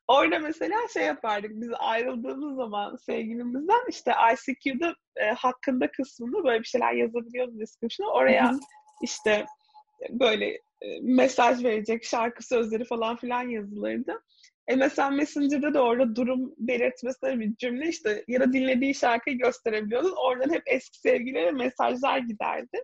Orada 0.08 0.40
mesela 0.40 0.76
şey 0.94 1.04
yapardık. 1.04 1.52
Biz 1.54 1.70
ayrıldığımız 1.80 2.56
zaman 2.56 2.96
sevgilimizden 2.96 3.90
işte 3.90 4.12
ICQ'da 4.34 4.96
e, 5.16 5.26
hakkında 5.26 5.92
kısmında 5.92 6.44
böyle 6.44 6.60
bir 6.60 6.68
şeyler 6.68 6.94
yazabiliyoruz 6.94 7.60
description'a. 7.60 8.12
Oraya 8.12 8.52
işte 9.04 9.46
böyle 10.10 10.46
e, 10.82 11.00
mesaj 11.02 11.64
verecek 11.64 12.04
şarkı 12.06 12.48
sözleri 12.48 12.86
falan 12.86 13.16
filan 13.16 13.50
yazılırdı. 13.50 14.24
MSN 14.76 15.14
Messenger'da 15.14 15.74
da 15.74 15.82
orada 15.84 16.16
durum 16.16 16.54
belirtmesine 16.58 17.40
bir 17.40 17.56
cümle 17.56 17.88
işte 17.88 18.24
ya 18.28 18.40
da 18.40 18.54
dinlediği 18.54 18.96
şarkıyı 18.96 19.38
gösterebiliyordun. 19.38 20.16
Oradan 20.26 20.54
hep 20.54 20.64
eski 20.66 21.00
sevgilere 21.00 21.52
mesajlar 21.52 22.18
giderdi. 22.18 22.84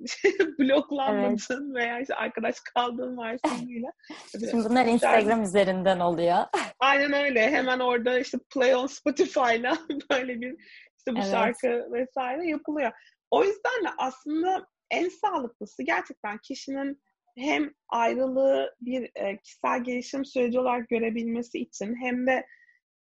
bloklanmadın 0.58 1.74
evet. 1.76 1.84
veya 1.84 2.00
işte 2.00 2.14
arkadaş 2.14 2.56
kaldığın 2.74 3.16
varsayımıyla. 3.16 3.90
Şimdi 4.50 4.68
bunlar 4.68 4.86
Instagram 4.86 5.42
üzerinden 5.42 6.00
oluyor. 6.00 6.38
Aynen 6.78 7.12
öyle. 7.12 7.50
Hemen 7.50 7.78
orada 7.78 8.18
işte 8.18 8.38
play 8.54 8.74
on 8.74 8.86
Spotify'la 8.86 9.78
böyle 10.10 10.40
bir 10.40 10.56
işte 10.98 11.14
bu 11.14 11.18
evet. 11.18 11.30
şarkı 11.30 11.92
vesaire 11.92 12.46
yapılıyor. 12.46 12.92
O 13.30 13.44
yüzden 13.44 13.84
de 13.84 13.88
aslında 13.98 14.66
en 14.90 15.08
sağlıklısı 15.08 15.82
gerçekten 15.82 16.38
kişinin 16.38 17.02
hem 17.36 17.72
ayrılığı 17.88 18.74
bir 18.80 19.10
e, 19.14 19.36
kişisel 19.38 19.84
gelişim 19.84 20.24
süreci 20.24 20.60
olarak 20.60 20.88
görebilmesi 20.88 21.58
için 21.58 21.96
hem 22.04 22.26
de 22.26 22.46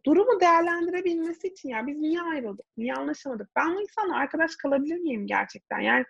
durumu 0.05 0.39
değerlendirebilmesi 0.41 1.47
için 1.47 1.69
ya 1.69 1.87
biz 1.87 1.97
niye 1.97 2.21
ayrıldık, 2.21 2.65
niye 2.77 2.93
anlaşamadık, 2.93 3.49
ben 3.55 3.75
bu 3.75 3.81
insanla 3.81 4.15
arkadaş 4.15 4.55
kalabilir 4.55 4.97
miyim 4.97 5.27
gerçekten? 5.27 5.79
Yani 5.79 6.05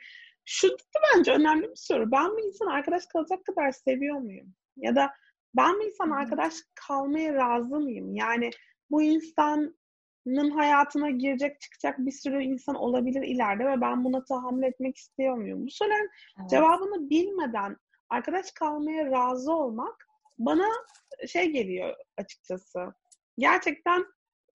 şu 0.46 0.70
da 0.70 1.00
bence 1.16 1.32
önemli 1.32 1.64
bir 1.64 1.76
soru. 1.76 2.12
Ben 2.12 2.32
bu 2.32 2.40
insanı 2.40 2.74
arkadaş 2.74 3.06
kalacak 3.06 3.46
kadar 3.46 3.72
seviyor 3.72 4.18
muyum? 4.18 4.54
Ya 4.78 4.96
da 4.96 5.12
ben 5.56 5.76
bu 5.80 5.84
insanla 5.84 6.16
arkadaş 6.16 6.54
kalmaya 6.76 7.34
razı 7.34 7.80
mıyım? 7.80 8.16
Yani 8.16 8.50
bu 8.92 9.04
insanın 9.04 10.50
hayatına 10.56 11.10
girecek 11.10 11.62
çıkacak 11.62 12.00
bir 12.00 12.12
sürü 12.12 12.44
insan 12.44 12.76
olabilir 12.76 13.22
ileride 13.22 13.66
ve 13.66 13.82
ben 13.82 14.04
buna 14.04 14.24
tahammül 14.24 14.64
etmek 14.64 14.98
istiyor 14.98 15.36
muyum? 15.36 15.66
Bu 15.66 15.72
soruların 15.72 16.10
evet. 16.40 16.50
cevabını 16.50 17.10
bilmeden 17.10 17.78
arkadaş 18.10 18.52
kalmaya 18.52 19.12
razı 19.12 19.54
olmak 19.54 20.08
bana 20.38 20.68
şey 21.28 21.50
geliyor 21.50 21.96
açıkçası. 22.18 22.94
Gerçekten 23.38 24.06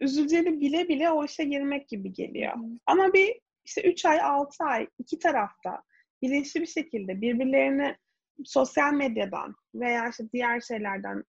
üzüleceğini 0.01 0.61
bile 0.61 0.89
bile 0.89 1.11
o 1.11 1.25
işe 1.25 1.45
girmek 1.45 1.89
gibi 1.89 2.13
geliyor. 2.13 2.53
Ama 2.87 3.13
bir 3.13 3.41
işte 3.69 3.83
3 3.83 4.05
ay, 4.05 4.21
6 4.23 4.65
ay 4.65 4.87
iki 4.99 5.19
tarafta 5.19 5.83
bilinçli 6.23 6.61
bir 6.61 6.67
şekilde 6.67 7.21
birbirlerini 7.21 7.97
sosyal 8.45 8.93
medyadan 8.93 9.55
veya 9.75 10.09
işte 10.09 10.25
diğer 10.33 10.61
şeylerden 10.61 11.25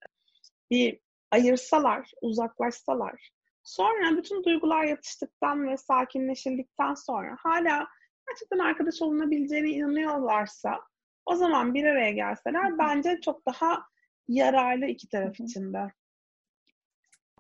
bir 0.72 1.00
ayırsalar, 1.32 2.12
uzaklaşsalar, 2.22 3.30
sonra 3.64 4.18
bütün 4.18 4.44
duygular 4.44 4.84
yatıştıktan 4.84 5.68
ve 5.68 5.78
sakinleşildikten 5.78 6.94
sonra 6.94 7.38
hala 7.40 7.88
gerçekten 8.30 8.60
arkadaş 8.60 9.02
olunabileceğine 9.02 9.70
inanıyorlarsa 9.70 10.80
o 11.26 11.36
zaman 11.36 11.74
bir 11.74 11.84
araya 11.84 12.12
gelseler 12.12 12.78
bence 12.78 13.22
çok 13.22 13.46
daha 13.46 13.84
yararlı 14.28 14.86
iki 14.86 15.10
taraf 15.10 15.40
için 15.40 15.74
de. 15.74 15.92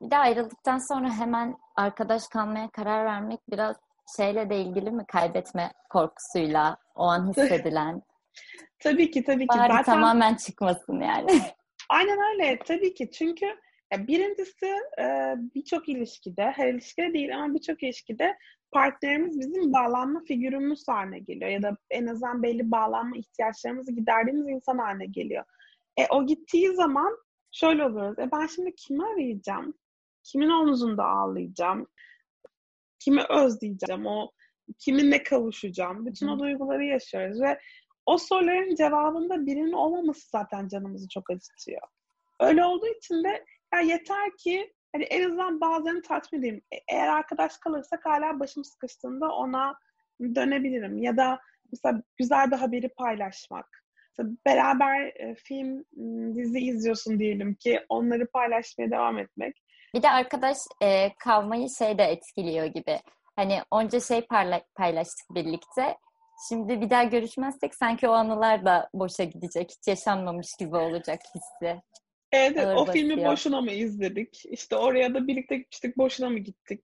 Bir 0.01 0.12
de 0.12 0.18
ayrıldıktan 0.18 0.94
sonra 0.94 1.10
hemen 1.13 1.58
arkadaş 1.75 2.27
kalmaya 2.27 2.70
karar 2.70 3.06
vermek 3.06 3.39
biraz 3.51 3.88
şeyle 4.17 4.49
de 4.49 4.61
ilgili 4.61 4.91
mi? 4.91 5.05
Kaybetme 5.07 5.71
korkusuyla 5.89 6.77
o 6.95 7.03
an 7.03 7.29
hissedilen. 7.29 8.01
tabii 8.79 9.11
ki 9.11 9.23
tabii 9.23 9.47
ki. 9.47 9.57
Bari 9.57 9.71
Zaten... 9.71 9.83
tamamen 9.83 10.35
çıkmasın 10.35 10.99
yani. 11.01 11.41
Aynen 11.89 12.17
öyle 12.33 12.59
tabii 12.59 12.93
ki. 12.93 13.11
Çünkü 13.11 13.45
birincisi 13.97 14.67
e, 14.99 15.35
birçok 15.55 15.89
ilişkide, 15.89 16.51
her 16.55 16.73
ilişkide 16.73 17.13
değil 17.13 17.35
ama 17.37 17.53
birçok 17.53 17.83
ilişkide 17.83 18.37
partnerimiz 18.71 19.39
bizim 19.39 19.73
bağlanma 19.73 20.21
figürümüz 20.27 20.87
haline 20.87 21.19
geliyor. 21.19 21.51
Ya 21.51 21.61
da 21.61 21.77
en 21.89 22.07
azından 22.07 22.43
belli 22.43 22.71
bağlanma 22.71 23.17
ihtiyaçlarımızı 23.17 23.91
giderdiğimiz 23.91 24.47
insan 24.47 24.77
haline 24.77 25.05
geliyor. 25.05 25.43
E, 25.97 26.07
o 26.09 26.25
gittiği 26.25 26.73
zaman 26.75 27.17
şöyle 27.51 27.85
oluyoruz. 27.85 28.19
E, 28.19 28.31
ben 28.31 28.47
şimdi 28.47 28.75
kimi 28.75 29.05
arayacağım? 29.05 29.73
Kimin 30.23 30.49
omzunda 30.49 31.05
ağlayacağım? 31.05 31.87
Kimi 33.00 33.24
özleyeceğim? 33.24 34.06
O 34.06 34.32
kiminle 34.79 35.24
kavuşacağım? 35.24 36.06
Bütün 36.06 36.27
o 36.27 36.39
duyguları 36.39 36.86
yaşıyoruz 36.86 37.41
ve 37.41 37.60
o 38.06 38.18
soruların 38.18 38.75
cevabında 38.75 39.46
birinin 39.46 39.72
olmaması 39.72 40.29
zaten 40.29 40.68
canımızı 40.68 41.10
çok 41.10 41.29
acıtıyor. 41.29 41.82
Öyle 42.39 42.65
olduğu 42.65 42.88
için 42.88 43.24
de 43.24 43.46
ya 43.74 43.79
yeter 43.79 44.38
ki 44.38 44.74
hani 44.96 45.03
en 45.03 45.25
azından 45.25 45.62
bazılarını 45.62 46.01
tatmin 46.01 46.39
edeyim. 46.39 46.62
E, 46.72 46.77
eğer 46.91 47.08
arkadaş 47.08 47.58
kalırsak 47.58 48.06
hala 48.06 48.39
başım 48.39 48.63
sıkıştığında 48.63 49.36
ona 49.36 49.75
dönebilirim. 50.22 50.98
Ya 50.98 51.18
da 51.18 51.39
mesela 51.72 52.03
güzel 52.18 52.51
bir 52.51 52.56
haberi 52.56 52.89
paylaşmak. 52.89 53.84
Mesela 54.10 54.36
beraber 54.46 55.06
e, 55.06 55.36
film, 55.36 55.86
dizi 56.36 56.60
izliyorsun 56.60 57.20
diyelim 57.20 57.53
ki 57.53 57.86
onları 57.89 58.27
paylaşmaya 58.27 58.91
devam 58.91 59.18
etmek. 59.18 59.63
Bir 59.93 60.03
de 60.03 60.10
arkadaş 60.10 60.58
e, 60.81 61.13
kalmayı 61.19 61.67
şey 61.77 61.98
de 61.98 62.03
etkiliyor 62.03 62.65
gibi. 62.65 63.00
Hani 63.36 63.62
onca 63.72 64.00
şey 64.00 64.27
paylaştık 64.75 65.36
birlikte. 65.36 65.98
Şimdi 66.50 66.81
bir 66.81 66.89
daha 66.89 67.03
görüşmezsek 67.03 67.75
sanki 67.75 68.10
o 68.10 68.12
anılar 68.12 68.65
da 68.65 68.89
boşa 68.93 69.24
gidecek. 69.24 69.72
Hiç 69.72 69.88
yaşanmamış 69.88 70.48
gibi 70.60 70.75
olacak 70.75 71.19
hissi. 71.36 71.81
Evet, 72.31 72.58
evet 72.58 72.77
o 72.77 72.86
filmi 72.86 73.13
basıyor. 73.13 73.31
boşuna 73.31 73.62
mı 73.62 73.72
izledik? 73.72 74.46
İşte 74.46 74.75
oraya 74.75 75.13
da 75.13 75.27
birlikte 75.27 75.58
gitmiştik, 75.58 75.98
boşuna 75.98 76.29
mı 76.29 76.39
gittik? 76.39 76.84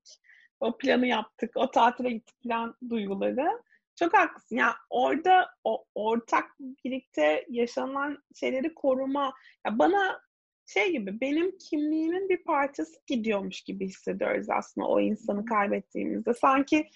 O 0.60 0.78
planı 0.78 1.08
yaptık, 1.08 1.52
o 1.56 1.72
tatile 1.72 2.12
gittik 2.12 2.42
plan 2.42 2.76
duyguları. 2.90 3.64
Çok 3.96 4.14
haklısın. 4.14 4.56
Yani 4.56 4.74
orada 4.90 5.50
o 5.64 5.86
ortak 5.96 6.46
birlikte 6.60 7.46
yaşanan 7.50 8.24
şeyleri 8.36 8.74
koruma. 8.74 9.34
Ya 9.66 9.80
bana 9.80 10.22
şey 10.66 10.92
gibi 10.92 11.22
benim 11.22 11.58
kimliğimin 11.58 12.30
bir 12.30 12.44
parçası 12.44 13.00
gidiyormuş 13.08 13.62
gibi 13.62 13.88
hissediyoruz 13.88 14.50
aslında 14.50 14.88
o 14.88 15.00
insanı 15.00 15.46
kaybettiğimizde. 15.46 16.34
Sanki 16.34 16.88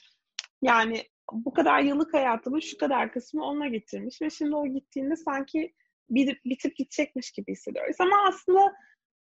yani 0.62 1.04
bu 1.32 1.54
kadar 1.54 1.80
yıllık 1.80 2.14
hayatımın 2.14 2.60
şu 2.60 2.78
kadar 2.78 3.12
kısmı 3.12 3.46
ona 3.46 3.68
getirmiş 3.68 4.22
ve 4.22 4.30
şimdi 4.30 4.56
o 4.56 4.68
gittiğinde 4.68 5.16
sanki 5.16 5.74
bir, 6.10 6.42
bitip 6.46 6.76
gidecekmiş 6.76 7.32
gibi 7.32 7.52
hissediyoruz. 7.52 7.96
Ama 8.00 8.16
aslında 8.28 8.74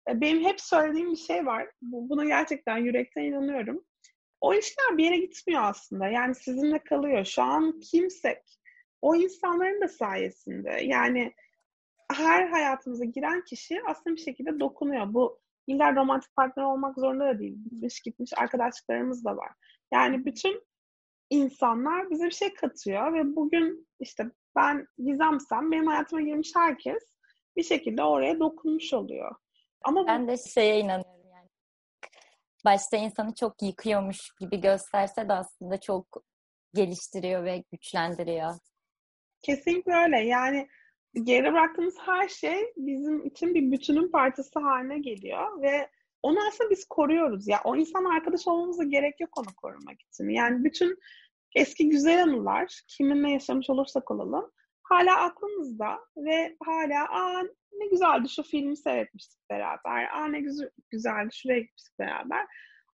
e, 0.10 0.22
benim 0.22 0.46
hep 0.46 0.62
söylediğim 0.62 1.12
bir 1.12 1.18
şey 1.18 1.46
var. 1.46 1.68
Buna 1.82 2.25
gerçekten 2.25 2.77
yürekten 2.77 3.24
inanıyorum. 3.24 3.86
O 4.41 4.53
işler 4.53 4.98
bir 4.98 5.06
yere 5.06 5.18
gitmiyor 5.18 5.62
aslında. 5.63 6.08
Yani 6.08 6.36
sizinle 6.36 6.79
kalıyor. 6.79 7.25
Şu 7.25 7.41
an 7.41 7.79
kimsek 7.79 8.60
o 9.01 9.15
insanların 9.15 9.82
da 9.82 9.88
sayesinde. 9.88 10.82
Yani 10.84 11.34
her 12.13 12.47
hayatımıza 12.47 13.05
giren 13.05 13.43
kişi 13.43 13.81
aslında 13.87 14.15
bir 14.15 14.21
şekilde 14.21 14.59
dokunuyor. 14.59 15.13
Bu 15.13 15.39
illa 15.67 15.95
romantik 15.95 16.35
partner 16.35 16.63
olmak 16.63 16.95
zorunda 16.95 17.25
da 17.25 17.39
değil. 17.39 17.57
Gitmiş 17.63 17.99
gitmiş 17.99 18.31
arkadaşlıklarımız 18.37 19.25
da 19.25 19.37
var. 19.37 19.51
Yani 19.93 20.25
bütün 20.25 20.63
insanlar 21.29 22.09
bize 22.09 22.25
bir 22.25 22.31
şey 22.31 22.53
katıyor 22.53 23.13
ve 23.13 23.35
bugün 23.35 23.87
işte 23.99 24.23
ben 24.55 24.87
gizemsem 24.97 25.71
benim 25.71 25.87
hayatıma 25.87 26.21
girmiş 26.21 26.51
herkes 26.55 27.03
bir 27.55 27.63
şekilde 27.63 28.03
oraya 28.03 28.39
dokunmuş 28.39 28.93
oluyor. 28.93 29.35
Ama 29.81 30.07
ben 30.07 30.27
de 30.27 30.35
şeye 30.53 30.79
inanıyorum 30.79 31.29
yani. 31.33 31.49
Başta 32.65 32.97
insanı 32.97 33.33
çok 33.35 33.61
yıkıyormuş 33.61 34.17
gibi 34.39 34.61
gösterse 34.61 35.29
de 35.29 35.33
aslında 35.33 35.79
çok 35.79 36.23
geliştiriyor 36.73 37.43
ve 37.43 37.63
güçlendiriyor. 37.71 38.53
Kesinlikle 39.41 39.93
öyle. 39.93 40.17
Yani 40.17 40.67
geri 41.23 41.53
bıraktığımız 41.53 41.95
her 41.99 42.27
şey 42.27 42.73
bizim 42.77 43.25
için 43.25 43.55
bir 43.55 43.71
bütünün 43.71 44.11
parçası 44.11 44.59
haline 44.59 44.99
geliyor 44.99 45.61
ve 45.61 45.89
onu 46.23 46.37
aslında 46.47 46.69
biz 46.69 46.85
koruyoruz. 46.85 47.47
Ya 47.47 47.61
o 47.63 47.75
insan 47.75 48.05
arkadaş 48.05 48.47
olmamıza 48.47 48.83
gerek 48.83 49.19
yok 49.19 49.29
onu 49.37 49.55
korumak 49.57 50.01
için. 50.01 50.29
Yani 50.29 50.63
bütün 50.63 50.97
eski 51.55 51.89
güzel 51.89 52.23
anılar 52.23 52.81
kiminle 52.87 53.31
yaşamış 53.31 53.69
olursak 53.69 54.11
olalım 54.11 54.51
hala 54.89 55.21
aklımızda 55.21 55.99
ve 56.17 56.57
hala 56.65 57.03
aa 57.09 57.43
ne 57.71 57.87
güzeldi 57.87 58.29
şu 58.29 58.43
filmi 58.43 58.77
seyretmiştik 58.77 59.49
beraber. 59.49 60.09
Aa 60.13 60.25
ne 60.27 60.39
güzel, 60.39 60.69
güzeldi 60.89 61.29
şuraya 61.33 61.59
gitmiştik 61.59 61.99
beraber. 61.99 62.47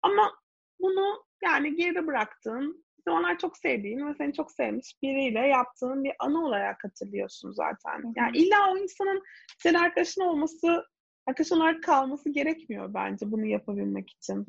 Ama 0.01 0.35
bunu 0.79 1.23
yani 1.43 1.75
geride 1.75 2.07
bıraktığın, 2.07 2.85
zamanlar 3.03 3.37
çok 3.37 3.57
sevdiğin 3.57 4.07
ve 4.07 4.13
seni 4.13 4.33
çok 4.33 4.51
sevmiş 4.51 5.01
biriyle 5.01 5.39
yaptığın 5.39 6.03
bir 6.03 6.13
anı 6.19 6.45
olarak 6.45 6.83
hatırlıyorsun 6.83 7.51
zaten. 7.51 8.13
Yani 8.15 8.37
illa 8.37 8.71
o 8.71 8.77
insanın 8.77 9.23
senin 9.59 9.77
arkadaşın 9.77 10.21
olması, 10.21 10.85
arkadaşın 11.27 11.55
olarak 11.55 11.83
kalması 11.83 12.29
gerekmiyor 12.29 12.93
bence 12.93 13.31
bunu 13.31 13.45
yapabilmek 13.45 14.09
için. 14.09 14.45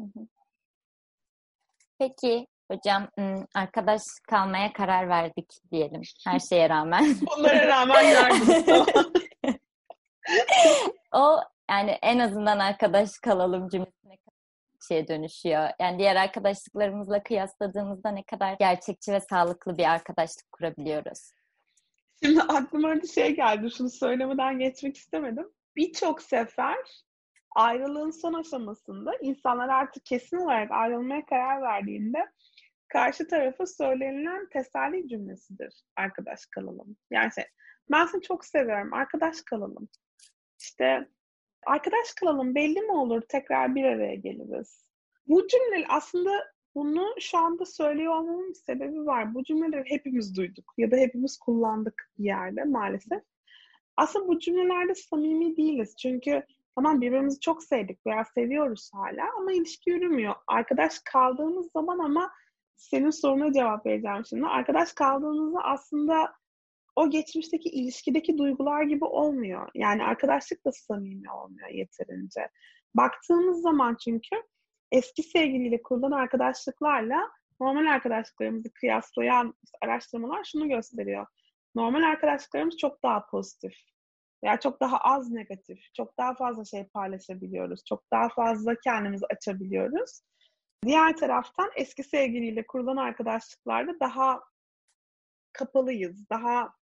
Peki 1.98 2.46
hocam 2.70 3.08
arkadaş 3.54 4.02
kalmaya 4.30 4.72
karar 4.72 5.08
verdik 5.08 5.52
diyelim 5.72 6.02
her 6.26 6.38
şeye 6.48 6.68
rağmen. 6.68 7.14
Bunlara 7.36 7.66
rağmen 7.66 8.02
yardım. 8.02 8.86
o 11.14 11.40
yani 11.70 11.90
en 11.90 12.18
azından 12.18 12.58
arkadaş 12.58 13.08
kalalım 13.22 13.68
cümlesine 13.68 14.16
şeye 14.88 15.08
dönüşüyor. 15.08 15.68
Yani 15.80 15.98
diğer 15.98 16.16
arkadaşlıklarımızla 16.16 17.22
kıyasladığımızda 17.22 18.10
ne 18.10 18.22
kadar 18.22 18.56
gerçekçi 18.58 19.12
ve 19.12 19.20
sağlıklı 19.20 19.78
bir 19.78 19.92
arkadaşlık 19.92 20.52
kurabiliyoruz. 20.52 21.32
Şimdi 22.22 22.42
aklıma 22.42 22.94
bir 22.94 23.08
şey 23.08 23.36
geldi. 23.36 23.70
Şunu 23.70 23.90
söylemeden 23.90 24.58
geçmek 24.58 24.96
istemedim. 24.96 25.48
Birçok 25.76 26.22
sefer 26.22 26.76
ayrılığın 27.54 28.10
son 28.10 28.34
aşamasında 28.34 29.12
insanlar 29.20 29.68
artık 29.68 30.04
kesin 30.04 30.36
olarak 30.36 30.70
ayrılmaya 30.70 31.26
karar 31.26 31.62
verdiğinde 31.62 32.18
karşı 32.88 33.28
tarafa 33.28 33.66
söylenilen 33.66 34.48
teselli 34.48 35.08
cümlesidir. 35.08 35.82
Arkadaş 35.96 36.46
kalalım. 36.46 36.96
Yani 37.10 37.32
şey, 37.34 37.44
ben 37.90 38.06
seni 38.06 38.22
çok 38.22 38.44
seviyorum. 38.44 38.92
Arkadaş 38.92 39.42
kalalım. 39.42 39.88
İşte 40.60 41.08
arkadaş 41.66 42.12
kalalım 42.20 42.54
belli 42.54 42.80
mi 42.80 42.92
olur 42.92 43.22
tekrar 43.28 43.74
bir 43.74 43.84
araya 43.84 44.14
geliriz. 44.14 44.84
Bu 45.26 45.46
cümle 45.48 45.86
aslında 45.88 46.30
bunu 46.74 47.14
şu 47.20 47.38
anda 47.38 47.64
söylüyor 47.64 48.14
olmamın 48.14 48.48
bir 48.48 48.54
sebebi 48.54 49.06
var. 49.06 49.34
Bu 49.34 49.44
cümleleri 49.44 49.84
hepimiz 49.86 50.36
duyduk 50.36 50.72
ya 50.78 50.90
da 50.90 50.96
hepimiz 50.96 51.38
kullandık 51.38 52.10
bir 52.18 52.24
yerde 52.24 52.64
maalesef. 52.64 53.22
Aslında 53.96 54.28
bu 54.28 54.38
cümlelerde 54.38 54.94
samimi 54.94 55.56
değiliz. 55.56 55.96
Çünkü 55.96 56.42
tamam 56.74 57.00
birbirimizi 57.00 57.40
çok 57.40 57.64
sevdik 57.64 58.06
veya 58.06 58.24
seviyoruz 58.24 58.90
hala 58.94 59.24
ama 59.38 59.52
ilişki 59.52 59.90
yürümüyor. 59.90 60.34
Arkadaş 60.46 60.98
kaldığımız 61.12 61.72
zaman 61.72 61.98
ama 61.98 62.30
senin 62.76 63.10
soruna 63.10 63.52
cevap 63.52 63.86
vereceğim 63.86 64.26
şimdi. 64.28 64.46
Arkadaş 64.46 64.92
kaldığımızda 64.92 65.60
aslında 65.64 66.32
o 66.96 67.10
geçmişteki 67.10 67.68
ilişkideki 67.68 68.38
duygular 68.38 68.82
gibi 68.82 69.04
olmuyor. 69.04 69.68
Yani 69.74 70.04
arkadaşlık 70.04 70.64
da 70.64 70.72
samimi 70.72 71.30
olmuyor 71.32 71.68
yeterince. 71.68 72.48
Baktığımız 72.94 73.62
zaman 73.62 73.96
çünkü 74.04 74.36
eski 74.92 75.22
sevgiliyle 75.22 75.82
kurulan 75.82 76.10
arkadaşlıklarla 76.10 77.30
normal 77.60 77.86
arkadaşlıklarımızı 77.86 78.72
kıyaslayan 78.72 79.54
araştırmalar 79.82 80.44
şunu 80.44 80.68
gösteriyor. 80.68 81.26
Normal 81.74 82.02
arkadaşlıklarımız 82.02 82.76
çok 82.76 83.02
daha 83.02 83.26
pozitif. 83.26 83.74
Veya 84.44 84.60
çok 84.60 84.80
daha 84.80 84.98
az 84.98 85.30
negatif. 85.30 85.94
Çok 85.94 86.18
daha 86.18 86.34
fazla 86.34 86.64
şey 86.64 86.84
paylaşabiliyoruz. 86.84 87.84
Çok 87.88 88.10
daha 88.12 88.28
fazla 88.28 88.74
kendimizi 88.84 89.26
açabiliyoruz. 89.26 90.20
Diğer 90.86 91.16
taraftan 91.16 91.70
eski 91.76 92.04
sevgiliyle 92.04 92.66
kurulan 92.66 92.96
arkadaşlıklarda 92.96 94.00
daha 94.00 94.40
kapalıyız. 95.52 96.30
Daha 96.30 96.72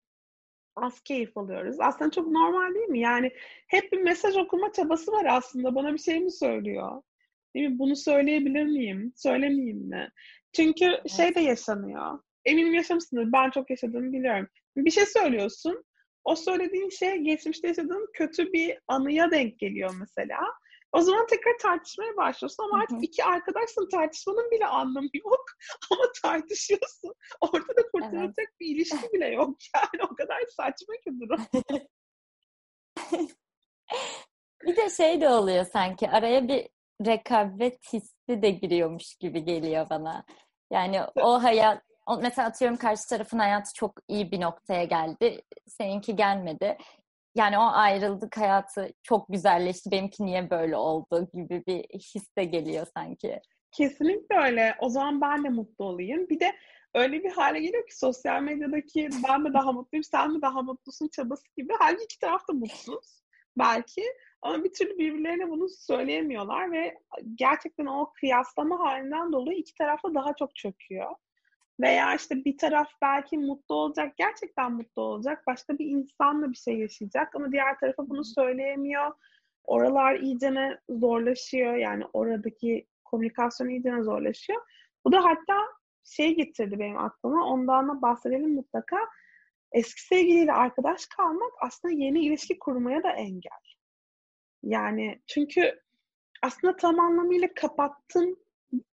az 0.77 1.01
keyif 1.01 1.37
alıyoruz. 1.39 1.77
Aslında 1.81 2.11
çok 2.11 2.27
normal 2.27 2.75
değil 2.75 2.89
mi? 2.89 3.01
Yani 3.01 3.33
hep 3.67 3.93
bir 3.93 4.03
mesaj 4.03 4.37
okuma 4.37 4.73
çabası 4.73 5.13
var 5.13 5.25
aslında. 5.25 5.75
Bana 5.75 5.93
bir 5.93 5.99
şey 5.99 6.21
mi 6.21 6.33
söylüyor? 6.33 7.03
Değil 7.55 7.69
mi? 7.69 7.79
Bunu 7.79 7.97
söyleyebilir 7.97 8.65
miyim? 8.65 9.13
Söylemeyeyim 9.17 9.89
mi? 9.89 10.11
Çünkü 10.53 10.85
evet. 10.85 11.11
şey 11.11 11.35
de 11.35 11.41
yaşanıyor. 11.41 12.19
Eminim 12.45 12.75
yaşamışsındır. 12.75 13.33
Ben 13.33 13.51
çok 13.51 13.71
yaşadığımı 13.71 14.13
biliyorum. 14.13 14.49
Bir 14.77 14.91
şey 14.91 15.07
söylüyorsun. 15.07 15.85
O 16.25 16.37
söylediğin 16.37 16.89
şey 16.89 17.17
geçmişte 17.17 17.69
yaşadığın 17.69 18.09
kötü 18.15 18.53
bir 18.53 18.79
anıya 18.89 19.31
denk 19.31 19.59
geliyor 19.59 19.95
mesela. 20.01 20.39
O 20.93 21.01
zaman 21.01 21.27
tekrar 21.27 21.59
tartışmaya 21.59 22.17
başlıyorsun 22.17 22.65
ama 22.65 22.83
artık 22.83 23.05
iki 23.05 23.25
arkadaşsın 23.25 23.89
tartışmanın 23.89 24.51
bile 24.51 24.67
anlamı 24.67 25.09
yok 25.15 25.45
ama 25.91 26.03
tartışıyorsun. 26.23 27.15
Ortada 27.41 27.77
da 27.77 27.83
kurtarılacak 27.93 28.35
evet. 28.39 28.61
bir 28.61 28.77
ilişki 28.77 29.13
bile 29.13 29.29
yok 29.29 29.57
yani 29.77 30.09
o 30.13 30.15
kadar 30.15 30.41
saçma 30.57 30.95
ki 31.05 31.21
durum. 31.21 31.47
bir 34.63 34.77
de 34.77 34.91
şey 34.91 35.21
de 35.21 35.29
oluyor 35.29 35.67
sanki 35.73 36.11
araya 36.11 36.49
bir 36.49 36.69
rekabet 37.07 37.93
hissi 37.93 38.43
de 38.43 38.51
giriyormuş 38.51 39.15
gibi 39.15 39.45
geliyor 39.45 39.87
bana. 39.91 40.25
Yani 40.71 41.01
o 41.17 41.43
hayat 41.43 41.83
mesela 42.23 42.49
atıyorum 42.49 42.77
karşı 42.77 43.09
tarafın 43.09 43.39
hayatı 43.39 43.75
çok 43.75 43.93
iyi 44.09 44.31
bir 44.31 44.41
noktaya 44.41 44.85
geldi. 44.85 45.43
Seninki 45.67 46.17
gelmedi. 46.17 46.79
Yani 47.35 47.59
o 47.59 47.63
ayrıldık 47.63 48.37
hayatı 48.37 48.93
çok 49.03 49.29
güzelleşti. 49.29 49.91
Benimki 49.91 50.25
niye 50.25 50.51
böyle 50.51 50.77
oldu 50.77 51.29
gibi 51.35 51.65
bir 51.67 51.85
his 51.99 52.37
de 52.37 52.45
geliyor 52.45 52.87
sanki. 52.95 53.41
Kesinlikle 53.73 54.37
öyle. 54.37 54.75
O 54.81 54.89
zaman 54.89 55.21
ben 55.21 55.45
de 55.45 55.49
mutlu 55.49 55.85
olayım. 55.85 56.29
Bir 56.29 56.41
de 56.41 56.53
öyle 56.95 57.25
bir 57.25 57.31
hale 57.31 57.61
geliyor 57.61 57.87
ki 57.87 57.99
sosyal 57.99 58.43
medyadaki 58.43 59.09
ben 59.29 59.43
mi 59.43 59.53
daha 59.55 59.73
mutluyum, 59.73 60.05
sen 60.05 60.33
mi 60.33 60.43
daha 60.43 60.63
mutlusun 60.63 61.09
çabası 61.09 61.45
gibi. 61.57 61.73
Halbuki 61.79 62.05
iki 62.05 62.19
taraf 62.19 62.49
da 62.49 62.53
mutsuz 62.53 63.23
belki. 63.59 64.03
Ama 64.43 64.65
bir 64.65 64.73
türlü 64.73 64.99
birbirlerine 64.99 65.51
bunu 65.51 65.69
söyleyemiyorlar 65.69 66.73
ve 66.73 66.99
gerçekten 67.35 67.87
o 67.87 68.13
kıyaslama 68.13 68.79
halinden 68.79 69.33
dolayı 69.33 69.59
iki 69.59 69.75
taraf 69.75 70.05
da 70.05 70.15
daha 70.15 70.35
çok 70.35 70.57
çöküyor. 70.57 71.11
Veya 71.81 72.15
işte 72.15 72.45
bir 72.45 72.59
taraf 72.59 72.89
belki 73.03 73.39
mutlu 73.39 73.75
olacak, 73.75 74.17
gerçekten 74.17 74.73
mutlu 74.73 75.03
olacak. 75.03 75.47
Başka 75.47 75.79
bir 75.79 75.87
insanla 75.87 76.51
bir 76.51 76.57
şey 76.57 76.79
yaşayacak 76.79 77.35
ama 77.35 77.53
diğer 77.53 77.79
tarafa 77.79 78.09
bunu 78.09 78.25
söyleyemiyor. 78.25 79.13
Oralar 79.65 80.15
iyicene 80.15 80.79
zorlaşıyor. 80.91 81.75
Yani 81.75 82.05
oradaki 82.13 82.87
komünikasyon 83.05 83.69
iyicene 83.69 84.03
zorlaşıyor. 84.03 84.63
Bu 85.05 85.13
da 85.13 85.25
hatta 85.25 85.57
şey 86.05 86.37
getirdi 86.37 86.79
benim 86.79 86.99
aklıma. 86.99 87.47
Ondan 87.47 87.89
da 87.89 88.03
bahsedelim 88.03 88.55
mutlaka. 88.55 88.97
Eski 89.73 90.03
sevgiliyle 90.03 90.53
arkadaş 90.53 91.07
kalmak 91.07 91.53
aslında 91.61 91.95
yeni 91.95 92.25
ilişki 92.25 92.59
kurmaya 92.59 93.03
da 93.03 93.11
engel. 93.11 93.61
Yani 94.63 95.21
çünkü 95.27 95.81
aslında 96.43 96.77
tam 96.77 97.01
anlamıyla 97.01 97.49
kapattın 97.55 98.39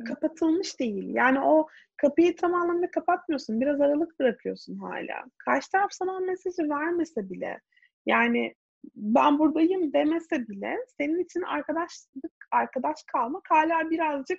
kapatılmış 0.08 0.80
değil. 0.80 1.14
Yani 1.14 1.40
o 1.40 1.66
kapıyı 1.96 2.36
tam 2.36 2.54
anlamıyla 2.54 2.90
kapatmıyorsun. 2.90 3.60
Biraz 3.60 3.80
aralık 3.80 4.20
bırakıyorsun 4.20 4.78
hala. 4.78 5.24
Karşı 5.38 5.70
taraf 5.70 5.88
sana 5.92 6.20
mesajı 6.20 6.68
vermese 6.68 7.30
bile 7.30 7.60
yani 8.06 8.54
ben 8.94 9.38
buradayım 9.38 9.92
demese 9.92 10.48
bile 10.48 10.76
senin 10.98 11.24
için 11.24 11.42
arkadaşlık, 11.42 12.32
arkadaş 12.52 12.96
kalmak 13.12 13.42
hala 13.48 13.90
birazcık 13.90 14.38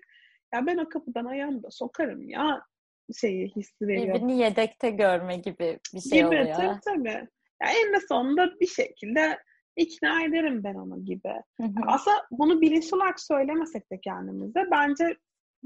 ya 0.53 0.65
ben 0.65 0.77
o 0.77 0.89
kapıdan 0.89 1.25
ayağımı 1.25 1.63
da 1.63 1.71
sokarım 1.71 2.29
ya 2.29 2.61
şeyi 3.15 3.47
hissi 3.55 3.87
veriyor. 3.87 4.15
Birbirini 4.15 4.39
yedekte 4.39 4.89
görme 4.89 5.37
gibi 5.37 5.79
bir 5.93 6.01
şey 6.01 6.17
gibi, 6.19 6.27
oluyor. 6.27 6.55
Tabii 6.55 6.79
tabii. 6.85 7.27
Yani 7.61 7.73
en 7.95 7.99
sonunda 8.07 8.59
bir 8.59 8.67
şekilde 8.67 9.39
ikna 9.75 10.23
ederim 10.23 10.63
ben 10.63 10.75
onu 10.75 11.05
gibi. 11.05 11.33
Hı 11.57 11.63
hı. 11.63 11.73
Aslında 11.87 12.17
bunu 12.31 12.61
bilinçli 12.61 12.95
olarak 12.95 13.19
söylemesek 13.19 13.91
de 13.91 13.99
kendimize 13.99 14.65
bence 14.71 15.17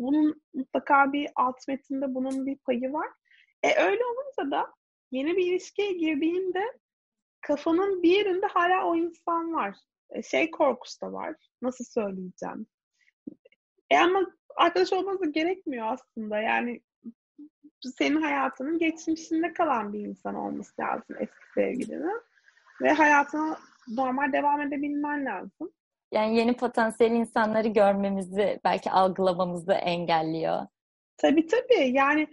bunun 0.01 0.41
mutlaka 0.53 1.13
bir 1.13 1.29
alt 1.35 1.67
metinde 1.67 2.15
bunun 2.15 2.45
bir 2.45 2.55
payı 2.55 2.93
var. 2.93 3.07
E 3.63 3.83
öyle 3.83 4.01
olunca 4.05 4.51
da 4.51 4.73
yeni 5.11 5.37
bir 5.37 5.45
ilişkiye 5.45 5.93
girdiğinde 5.93 6.63
kafanın 7.41 8.03
bir 8.03 8.11
yerinde 8.11 8.45
hala 8.45 8.85
o 8.85 8.95
insan 8.95 9.53
var. 9.53 9.75
E, 10.09 10.23
şey 10.23 10.51
korkusu 10.51 11.01
da 11.01 11.13
var. 11.13 11.35
Nasıl 11.61 11.85
söyleyeceğim? 11.85 12.67
E 13.89 13.97
ama 13.97 14.25
arkadaş 14.55 14.93
olması 14.93 15.31
gerekmiyor 15.31 15.87
aslında. 15.87 16.41
Yani 16.41 16.81
senin 17.97 18.21
hayatının 18.21 18.77
geçmişinde 18.77 19.53
kalan 19.53 19.93
bir 19.93 19.99
insan 19.99 20.35
olması 20.35 20.81
lazım 20.81 21.15
eski 21.19 21.51
sevgilinin. 21.53 22.21
Ve 22.81 22.91
hayatına 22.91 23.57
normal 23.87 24.33
devam 24.33 24.61
edebilmen 24.61 25.25
lazım. 25.25 25.71
Yani 26.11 26.37
yeni 26.37 26.53
potansiyel 26.53 27.11
insanları 27.11 27.67
görmemizi, 27.67 28.59
belki 28.63 28.91
algılamamızı 28.91 29.73
engelliyor. 29.73 30.67
Tabii 31.17 31.47
tabii. 31.47 31.91
Yani 31.91 32.27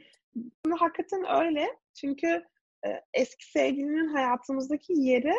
hakikaten 0.78 1.24
öyle. 1.44 1.76
Çünkü 1.94 2.44
e, 2.86 2.88
eski 3.14 3.50
sevgilinin 3.50 4.08
hayatımızdaki 4.08 4.92
yeri 4.92 5.34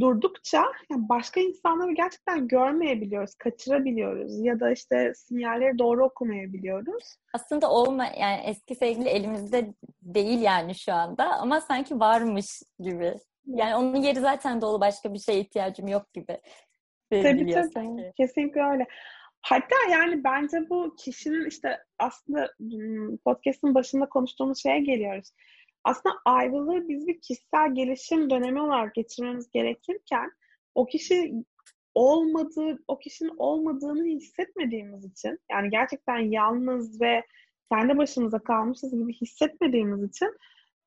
durdukça 0.00 0.64
yani 0.90 1.08
başka 1.08 1.40
insanları 1.40 1.92
gerçekten 1.92 2.48
görmeyebiliyoruz, 2.48 3.34
kaçırabiliyoruz 3.34 4.40
ya 4.40 4.60
da 4.60 4.70
işte 4.70 5.12
sinyalleri 5.16 5.78
doğru 5.78 6.04
okumayabiliyoruz. 6.04 7.16
Aslında 7.34 7.70
olma 7.70 8.04
yani 8.04 8.40
eski 8.44 8.74
sevgili 8.74 9.08
elimizde 9.08 9.74
değil 10.02 10.40
yani 10.40 10.74
şu 10.74 10.92
anda 10.92 11.24
ama 11.24 11.60
sanki 11.60 12.00
varmış 12.00 12.62
gibi. 12.78 13.14
Yani 13.46 13.76
onun 13.76 13.96
yeri 13.96 14.20
zaten 14.20 14.60
dolu 14.60 14.80
başka 14.80 15.14
bir 15.14 15.18
şeye 15.18 15.40
ihtiyacım 15.40 15.88
yok 15.88 16.14
gibi. 16.14 16.38
Tabii 17.10 17.52
tabii. 17.52 17.70
Sanki. 17.74 18.12
Kesinlikle 18.16 18.62
öyle. 18.62 18.86
Hatta 19.42 19.76
yani 19.90 20.24
bence 20.24 20.70
bu 20.70 20.94
kişinin 20.98 21.48
işte 21.48 21.78
aslında 21.98 22.52
podcast'ın 23.24 23.74
başında 23.74 24.08
konuştuğumuz 24.08 24.62
şeye 24.62 24.80
geliyoruz. 24.80 25.32
Aslında 25.84 26.14
ayrılığı 26.24 26.88
biz 26.88 27.06
bir 27.06 27.20
kişisel 27.20 27.74
gelişim 27.74 28.30
dönemi 28.30 28.60
olarak 28.60 28.94
geçirmemiz 28.94 29.50
gerekirken 29.50 30.30
o 30.74 30.86
kişi 30.86 31.32
olmadığı, 31.94 32.78
o 32.88 32.98
kişinin 32.98 33.32
olmadığını 33.38 34.04
hissetmediğimiz 34.04 35.04
için 35.04 35.38
yani 35.50 35.70
gerçekten 35.70 36.18
yalnız 36.18 37.00
ve 37.00 37.22
kendi 37.72 37.98
başımıza 37.98 38.38
kalmışız 38.38 38.92
gibi 38.92 39.12
hissetmediğimiz 39.12 40.10
için 40.10 40.36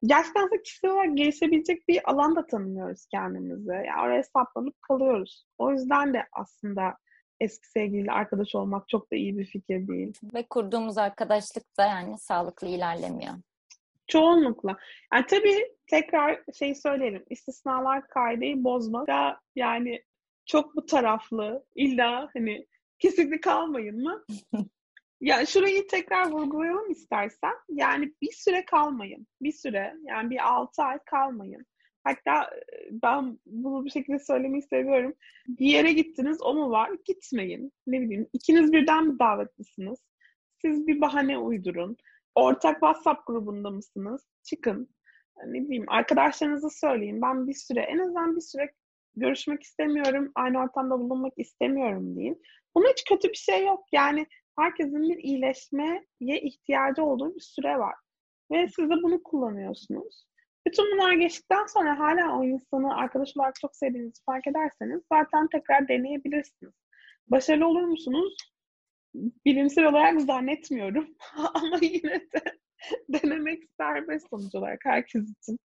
gerçekten 0.04 0.52
de 0.52 0.62
kişisel 0.62 0.92
olarak 0.92 1.18
gelişebilecek 1.18 1.88
bir 1.88 2.12
alan 2.12 2.36
da 2.36 2.48
tanımıyoruz 2.48 3.06
kendimize. 3.12 3.74
Yani 3.74 4.02
oraya 4.02 4.24
saplanıp 4.24 4.82
kalıyoruz. 4.82 5.46
O 5.58 5.72
yüzden 5.72 6.14
de 6.14 6.28
aslında 6.32 6.98
eski 7.40 7.68
sevgiliyle 7.70 8.12
arkadaş 8.12 8.56
olmak 8.56 8.90
çok 8.90 9.12
da 9.12 9.16
iyi 9.16 9.38
bir 9.38 9.46
fikir 9.46 9.88
değil. 9.88 10.14
Ve 10.34 10.44
kurduğumuz 10.50 10.98
arkadaşlık 10.98 11.78
da 11.78 11.86
yani 11.86 12.18
sağlıklı 12.18 12.68
ilerlemiyor. 12.68 13.34
Çoğunlukla. 14.08 14.78
Yani 15.14 15.26
tabii 15.30 15.76
tekrar 15.88 16.44
şey 16.60 16.76
söyleyelim. 16.76 17.26
İstisnalar 17.30 18.08
kaideyi 18.08 18.64
bozmak 18.64 19.08
da 19.08 19.40
yani 19.56 20.04
çok 20.46 20.76
bu 20.76 20.86
taraflı 20.86 21.66
illa 21.76 22.30
hani 22.34 22.68
kesinlikle 23.00 23.42
kalmayın 23.42 24.04
mı? 24.04 24.24
Ya 25.22 25.46
şurayı 25.46 25.88
tekrar 25.88 26.32
vurgulayalım 26.32 26.92
istersen. 26.92 27.54
Yani 27.70 28.14
bir 28.22 28.32
süre 28.32 28.66
kalmayın. 28.66 29.28
Bir 29.42 29.52
süre 29.52 29.96
yani 30.04 30.30
bir 30.30 30.50
altı 30.54 30.84
ay 30.84 31.00
kalmayın. 31.06 31.66
Hatta 32.04 32.44
e, 32.44 32.90
ben 32.92 33.40
bunu 33.46 33.86
bir 33.86 33.90
şekilde 33.90 34.20
söylemeyi 34.20 34.62
seviyorum. 34.62 35.14
Bir 35.48 35.66
yere 35.66 35.94
gittiniz 35.94 36.38
o 36.42 36.54
mu 36.54 36.70
var? 36.70 36.92
Gitmeyin. 37.06 37.72
Ne 37.88 38.02
bileyim 38.02 38.28
ikiniz 38.34 38.74
birden 38.74 39.08
mi 39.08 39.20
davetlisiniz? 39.20 40.00
Siz 40.62 40.88
bir 40.88 41.02
bahane 41.02 41.38
uydurun. 41.38 41.98
Ortak 42.36 42.74
WhatsApp 42.74 43.28
grubunda 43.28 43.70
mısınız? 43.70 44.28
Çıkın. 44.44 44.90
Ne 45.46 45.64
bileyim 45.64 45.86
arkadaşlarınıza 45.88 46.70
söyleyin. 46.70 47.22
Ben 47.22 47.48
bir 47.48 47.54
süre 47.54 47.80
en 47.80 47.98
azından 47.98 48.36
bir 48.36 48.42
süre 48.42 48.74
görüşmek 49.16 49.64
istemiyorum. 49.64 50.32
Aynı 50.36 50.60
ortamda 50.60 51.00
bulunmak 51.00 51.34
istemiyorum 51.38 52.16
deyin. 52.18 52.42
Bunun 52.76 52.88
hiç 52.88 53.04
kötü 53.10 53.30
bir 53.30 53.38
şey 53.38 53.66
yok. 53.66 53.86
Yani 53.92 54.28
herkesin 54.60 55.10
bir 55.10 55.18
iyileşmeye 55.18 56.06
ihtiyacı 56.20 57.04
olduğu 57.04 57.36
bir 57.36 57.42
süre 57.42 57.80
var. 57.80 57.96
Ve 58.52 58.68
siz 58.68 58.90
de 58.90 58.94
bunu 59.04 59.24
kullanıyorsunuz. 59.24 60.26
Bütün 60.68 60.86
bunlar 60.92 61.14
geçtikten 61.14 61.66
sonra 61.66 62.00
hala 62.00 62.40
o 62.40 62.44
insanı 62.44 62.96
arkadaş 62.96 63.38
olarak 63.38 63.56
çok 63.56 63.76
sevdiğinizi 63.76 64.24
fark 64.26 64.48
ederseniz 64.48 65.02
zaten 65.12 65.48
tekrar 65.52 65.88
deneyebilirsiniz. 65.88 66.74
Başarılı 67.28 67.68
olur 67.68 67.84
musunuz? 67.84 68.36
Bilimsel 69.46 69.86
olarak 69.86 70.22
zannetmiyorum. 70.22 71.16
Ama 71.54 71.80
yine 71.82 72.20
de 72.20 72.44
denemek 73.10 73.64
serbest 73.78 74.30
sonuç 74.30 74.56
olarak 74.56 74.80
herkes 74.86 75.24
için. 75.40 75.60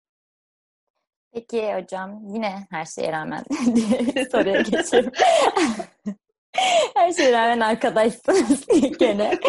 Peki 1.34 1.74
hocam 1.74 2.22
yine 2.34 2.68
her 2.70 2.86
şeye 2.86 3.12
rağmen 3.12 3.44
soruya 4.32 4.62
geçelim. 4.62 5.12
Her 6.96 7.14
şeye 7.14 7.32
rağmen 7.32 7.60
arkadaşsınız 7.60 8.66
gene. 9.00 9.40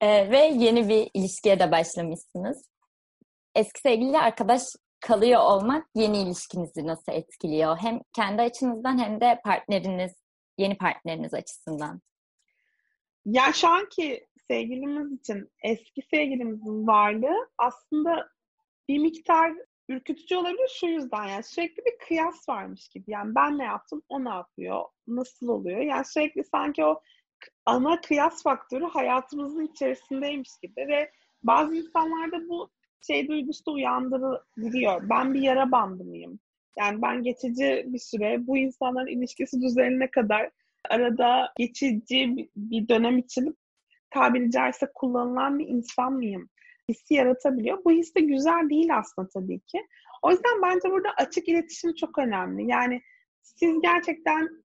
Ee, 0.00 0.30
ve 0.30 0.38
yeni 0.38 0.88
bir 0.88 1.10
ilişkiye 1.14 1.60
de 1.60 1.70
başlamışsınız. 1.70 2.68
Eski 3.54 3.80
sevgili 3.80 4.18
arkadaş 4.18 4.62
kalıyor 5.00 5.40
olmak 5.40 5.86
yeni 5.94 6.22
ilişkinizi 6.22 6.86
nasıl 6.86 7.12
etkiliyor? 7.12 7.76
Hem 7.76 8.00
kendi 8.12 8.42
açınızdan 8.42 8.98
hem 8.98 9.20
de 9.20 9.40
partneriniz, 9.44 10.12
yeni 10.58 10.76
partneriniz 10.78 11.34
açısından. 11.34 12.00
Ya 13.24 13.52
şu 13.52 13.68
anki 13.68 14.26
sevgilimiz 14.50 15.20
için 15.20 15.50
eski 15.62 16.02
sevgilimizin 16.10 16.86
varlığı 16.86 17.48
aslında 17.58 18.28
bir 18.88 18.98
miktar 18.98 19.52
ürkütücü 19.88 20.36
olabilir 20.36 20.70
şu 20.80 20.86
yüzden 20.86 21.24
yani 21.24 21.42
sürekli 21.42 21.84
bir 21.84 21.98
kıyas 22.08 22.48
varmış 22.48 22.88
gibi. 22.88 23.04
Yani 23.06 23.34
ben 23.34 23.58
ne 23.58 23.64
yaptım, 23.64 24.02
o 24.08 24.24
ne 24.24 24.28
yapıyor, 24.28 24.84
nasıl 25.06 25.48
oluyor? 25.48 25.80
Yani 25.80 26.04
sürekli 26.04 26.44
sanki 26.44 26.84
o 26.84 27.00
ana 27.66 28.00
kıyas 28.00 28.42
faktörü 28.42 28.84
hayatımızın 28.84 29.66
içerisindeymiş 29.66 30.50
gibi 30.62 30.88
ve 30.88 31.10
bazı 31.42 31.76
insanlarda 31.76 32.48
bu 32.48 32.70
şey 33.06 33.28
duygusu 33.28 33.66
da 33.66 33.70
uyandırılıyor. 33.70 35.08
Ben 35.10 35.34
bir 35.34 35.40
yara 35.40 35.72
bandı 35.72 36.04
mıyım? 36.04 36.40
Yani 36.78 37.02
ben 37.02 37.22
geçici 37.22 37.84
bir 37.86 37.98
süre 37.98 38.46
bu 38.46 38.56
insanların 38.56 39.06
ilişkisi 39.06 39.62
düzelene 39.62 40.10
kadar 40.10 40.50
arada 40.90 41.52
geçici 41.56 42.48
bir 42.56 42.88
dönem 42.88 43.18
için 43.18 43.56
tabiri 44.10 44.50
caizse 44.50 44.90
kullanılan 44.94 45.58
bir 45.58 45.68
insan 45.68 46.12
mıyım? 46.12 46.48
Hissi 46.88 47.14
yaratabiliyor. 47.14 47.84
Bu 47.84 47.90
his 47.90 48.14
de 48.14 48.20
güzel 48.20 48.70
değil 48.70 48.96
aslında 48.96 49.28
tabii 49.28 49.60
ki. 49.60 49.86
O 50.22 50.30
yüzden 50.30 50.62
bence 50.62 50.90
burada 50.90 51.10
açık 51.16 51.48
iletişim 51.48 51.94
çok 51.94 52.18
önemli. 52.18 52.70
Yani 52.70 53.02
siz 53.42 53.80
gerçekten 53.80 54.64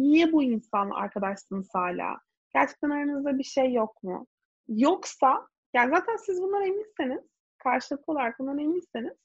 niye 0.00 0.32
bu 0.32 0.42
insanla 0.42 0.96
arkadaşsınız 0.96 1.68
hala? 1.72 2.20
Gerçekten 2.54 2.90
aranızda 2.90 3.38
bir 3.38 3.44
şey 3.44 3.72
yok 3.72 4.02
mu? 4.02 4.26
Yoksa, 4.68 5.46
yani 5.74 5.90
zaten 5.90 6.16
siz 6.16 6.42
bundan 6.42 6.62
eminseniz, 6.62 7.24
karşılıklı 7.58 8.12
olarak 8.12 8.38
bundan 8.38 8.58
eminseniz, 8.58 9.16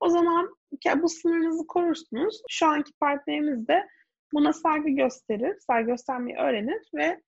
o 0.00 0.08
zaman 0.08 0.56
bu 1.02 1.08
sınırınızı 1.08 1.66
korursunuz. 1.66 2.42
Şu 2.48 2.66
anki 2.66 2.92
partneriniz 3.00 3.68
de 3.68 3.88
buna 4.32 4.52
saygı 4.52 4.88
gösterir, 4.88 5.56
saygı 5.60 5.90
göstermeyi 5.90 6.36
öğrenir 6.36 6.90
ve 6.94 7.20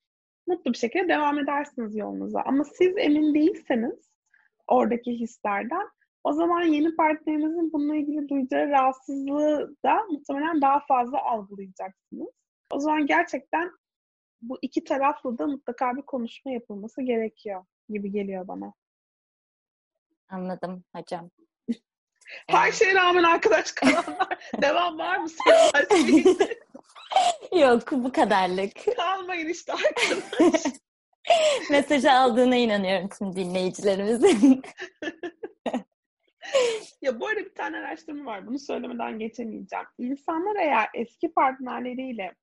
mutlu 0.47 0.73
bir 0.73 0.79
şekilde 0.79 1.09
devam 1.09 1.39
edersiniz 1.39 1.97
yolunuza. 1.97 2.43
Ama 2.47 2.65
siz 2.65 2.95
emin 2.97 3.35
değilseniz 3.35 4.11
oradaki 4.69 5.13
hislerden 5.13 5.89
o 6.25 6.33
zaman 6.33 6.63
yeni 6.63 6.97
partnerinizin 6.97 7.73
bununla 7.73 7.97
ilgili 7.97 8.29
duyacağı 8.29 8.69
rahatsızlığı 8.69 9.77
da 9.85 10.05
muhtemelen 10.11 10.63
daha 10.63 10.81
fazla 10.81 11.23
algılayacaksınız. 11.23 12.29
O 12.71 12.81
zaman 12.81 13.07
gerçekten 13.07 13.73
bu 14.43 14.59
iki 14.63 14.85
taraflı 14.85 15.39
da 15.39 15.47
mutlaka 15.47 15.97
bir 15.97 16.03
konuşma 16.03 16.53
yapılması 16.53 17.03
gerekiyor 17.03 17.65
gibi 17.89 18.13
geliyor 18.13 18.49
bana. 18.49 18.73
Anladım 20.29 20.85
hocam. 20.97 21.31
Her 22.47 22.73
şeye 22.73 22.95
rağmen 22.95 23.23
arkadaş 23.23 23.73
kalanlar 23.73 24.51
devam 24.63 24.99
var 24.99 25.19
mı 25.19 25.29
Yok 27.61 27.93
bu 27.93 28.13
kadarlık. 28.13 28.73
Kalmayın 28.97 29.49
işte 29.49 29.73
arkadaş. 29.73 30.63
Mesajı 31.71 32.13
aldığına 32.13 32.57
inanıyorum 32.57 33.09
tüm 33.09 33.37
dinleyicilerimizin. 33.37 34.63
ya 37.03 37.21
bu 37.21 37.27
arada 37.27 37.41
bir 37.41 37.55
tane 37.55 37.79
araştırma 37.79 38.31
var. 38.31 38.47
Bunu 38.47 38.59
söylemeden 38.59 39.19
geçemeyeceğim. 39.19 39.87
İnsanlar 39.99 40.57
eğer 40.57 40.89
eski 40.95 41.33
partnerleriyle 41.33 42.35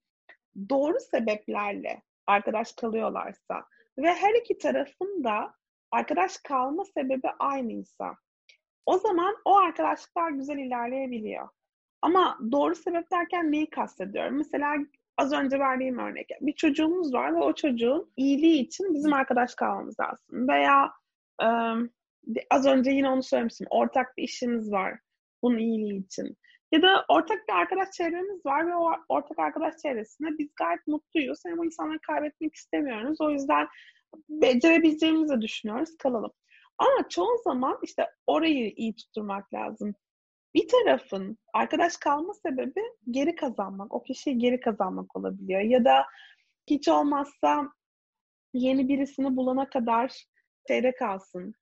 doğru 0.69 0.99
sebeplerle 1.11 2.01
arkadaş 2.27 2.73
kalıyorlarsa 2.73 3.65
ve 3.97 4.13
her 4.13 4.33
iki 4.33 4.57
tarafın 4.57 5.23
da 5.23 5.53
arkadaş 5.91 6.37
kalma 6.37 6.85
sebebi 6.85 7.29
aynıysa 7.39 8.17
o 8.85 8.97
zaman 8.97 9.35
o 9.45 9.57
arkadaşlıklar 9.57 10.31
güzel 10.31 10.57
ilerleyebiliyor. 10.57 11.49
Ama 12.01 12.39
doğru 12.51 12.75
sebep 12.75 13.11
derken 13.11 13.51
neyi 13.51 13.69
kastediyorum? 13.69 14.37
Mesela 14.37 14.75
az 15.17 15.33
önce 15.33 15.59
verdiğim 15.59 15.99
örnek. 15.99 16.29
Bir 16.41 16.53
çocuğumuz 16.53 17.13
var 17.13 17.35
ve 17.35 17.39
o 17.39 17.53
çocuğun 17.53 18.11
iyiliği 18.17 18.61
için 18.61 18.93
bizim 18.93 19.13
arkadaş 19.13 19.55
kalmamız 19.55 19.99
lazım. 19.99 20.47
Veya 20.47 20.93
e, 21.41 21.47
az 22.49 22.65
önce 22.65 22.91
yine 22.91 23.09
onu 23.09 23.23
söylemiştim. 23.23 23.67
Ortak 23.69 24.17
bir 24.17 24.23
işimiz 24.23 24.71
var 24.71 24.99
bunun 25.43 25.57
iyiliği 25.57 26.05
için. 26.05 26.37
Ya 26.71 26.81
da 26.81 27.05
ortak 27.07 27.47
bir 27.47 27.53
arkadaş 27.53 27.91
çevremiz 27.91 28.45
var 28.45 28.67
ve 28.67 28.75
o 28.75 28.91
ortak 29.09 29.39
arkadaş 29.39 29.73
çevresinde 29.81 30.37
biz 30.37 30.49
gayet 30.55 30.87
mutluyuz. 30.87 31.39
Yani 31.45 31.57
bu 31.57 31.65
insanları 31.65 31.99
kaybetmek 31.99 32.55
istemiyoruz. 32.55 33.21
O 33.21 33.29
yüzden 33.29 33.67
becerebileceğimizi 34.29 35.41
düşünüyoruz. 35.41 35.97
Kalalım. 35.97 36.31
Ama 36.77 37.09
çoğu 37.09 37.37
zaman 37.43 37.79
işte 37.83 38.09
orayı 38.27 38.73
iyi 38.75 38.95
tutturmak 38.95 39.53
lazım 39.53 39.95
bir 40.55 40.67
tarafın 40.67 41.37
arkadaş 41.53 41.97
kalma 41.97 42.33
sebebi 42.33 42.81
geri 43.11 43.35
kazanmak, 43.35 43.93
o 43.93 44.03
kişiyi 44.03 44.37
geri 44.37 44.59
kazanmak 44.59 45.15
olabiliyor. 45.15 45.61
Ya 45.61 45.85
da 45.85 46.05
hiç 46.67 46.87
olmazsa 46.87 47.69
yeni 48.53 48.87
birisini 48.87 49.35
bulana 49.35 49.69
kadar 49.69 50.25
şeyde 50.67 50.95
kalsın, 50.95 51.55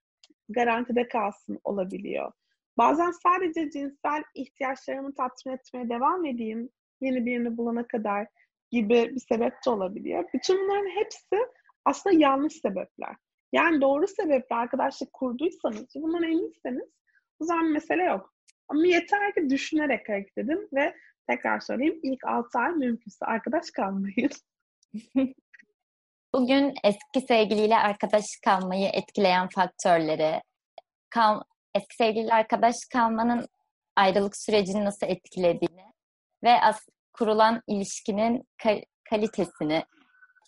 garantide 0.49 1.08
kalsın 1.08 1.60
olabiliyor. 1.63 2.32
Bazen 2.77 3.12
sadece 3.12 3.69
cinsel 3.71 4.23
ihtiyaçlarımı 4.36 5.13
tatmin 5.13 5.54
etmeye 5.54 5.89
devam 5.89 6.25
edeyim 6.25 6.69
yeni 7.01 7.25
birini 7.25 7.58
bulana 7.58 7.88
kadar 7.88 8.27
gibi 8.71 9.12
bir 9.15 9.19
sebep 9.19 9.54
de 9.65 9.69
olabiliyor. 9.69 10.25
Bütün 10.34 10.60
bunların 10.60 10.89
hepsi 10.89 11.47
aslında 11.86 12.15
yanlış 12.15 12.54
sebepler. 12.54 13.15
Yani 13.54 13.82
doğru 13.82 14.08
sebeple 14.08 14.56
arkadaşlık 14.56 15.13
kurduysanız, 15.13 15.86
bundan 15.95 16.23
eminseniz 16.23 16.89
o 17.39 17.45
zaman 17.45 17.65
mesele 17.65 18.04
yok. 18.04 18.34
Ama 18.71 18.88
yeter 18.88 19.34
ki 19.34 19.49
düşünerek 19.49 20.10
hareket 20.10 20.38
edin 20.38 20.69
ve 20.73 20.95
tekrar 21.29 21.60
söyleyeyim 21.60 21.99
ilk 22.03 22.25
6 22.25 22.60
ay 22.60 22.71
mümkünse 22.71 23.25
arkadaş 23.25 23.71
kalmayın. 23.71 24.29
Bugün 26.34 26.73
eski 26.84 27.27
sevgiliyle 27.27 27.77
arkadaş 27.77 28.25
kalmayı 28.45 28.89
etkileyen 28.93 29.49
faktörleri, 29.49 30.41
kal, 31.10 31.41
eski 31.75 31.95
sevgiliyle 31.95 32.34
arkadaş 32.34 32.75
kalmanın 32.93 33.47
ayrılık 33.95 34.38
sürecini 34.38 34.86
nasıl 34.86 35.07
etkilediğini 35.07 35.86
ve 36.43 36.62
as, 36.62 36.88
kurulan 37.13 37.62
ilişkinin 37.67 38.43
ka- 38.63 38.86
kalitesini 39.10 39.84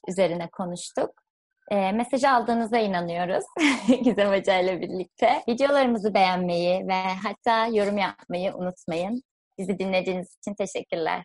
üzerine 0.08 0.50
konuştuk 0.52 1.23
e, 1.72 1.92
mesaj 1.92 2.24
aldığınıza 2.24 2.78
inanıyoruz 2.78 3.46
Gizem 4.04 4.32
Hoca 4.32 4.60
ile 4.60 4.82
birlikte. 4.82 5.44
Videolarımızı 5.50 6.14
beğenmeyi 6.14 6.88
ve 6.88 7.04
hatta 7.24 7.68
yorum 7.68 7.98
yapmayı 7.98 8.54
unutmayın. 8.54 9.24
Bizi 9.58 9.80
dinlediğiniz 9.80 10.38
için 10.38 10.56
teşekkürler. 10.56 11.24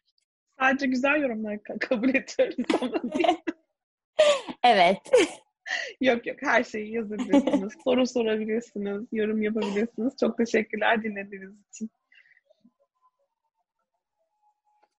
Sadece 0.61 0.87
güzel 0.87 1.21
yorumlar 1.21 1.59
kabul 1.81 2.09
ediyoruz 2.09 2.57
ama 2.83 3.03
evet. 4.65 4.99
yok 6.01 6.27
yok 6.27 6.37
her 6.43 6.65
şeyi 6.65 6.93
yazabilirsiniz. 6.93 7.73
Soru 7.85 8.07
sorabilirsiniz. 8.07 9.03
Yorum 9.13 9.43
yapabilirsiniz. 9.43 10.17
Çok 10.21 10.39
teşekkürler 10.39 11.03
dinlediğiniz 11.03 11.55
için. 11.69 11.91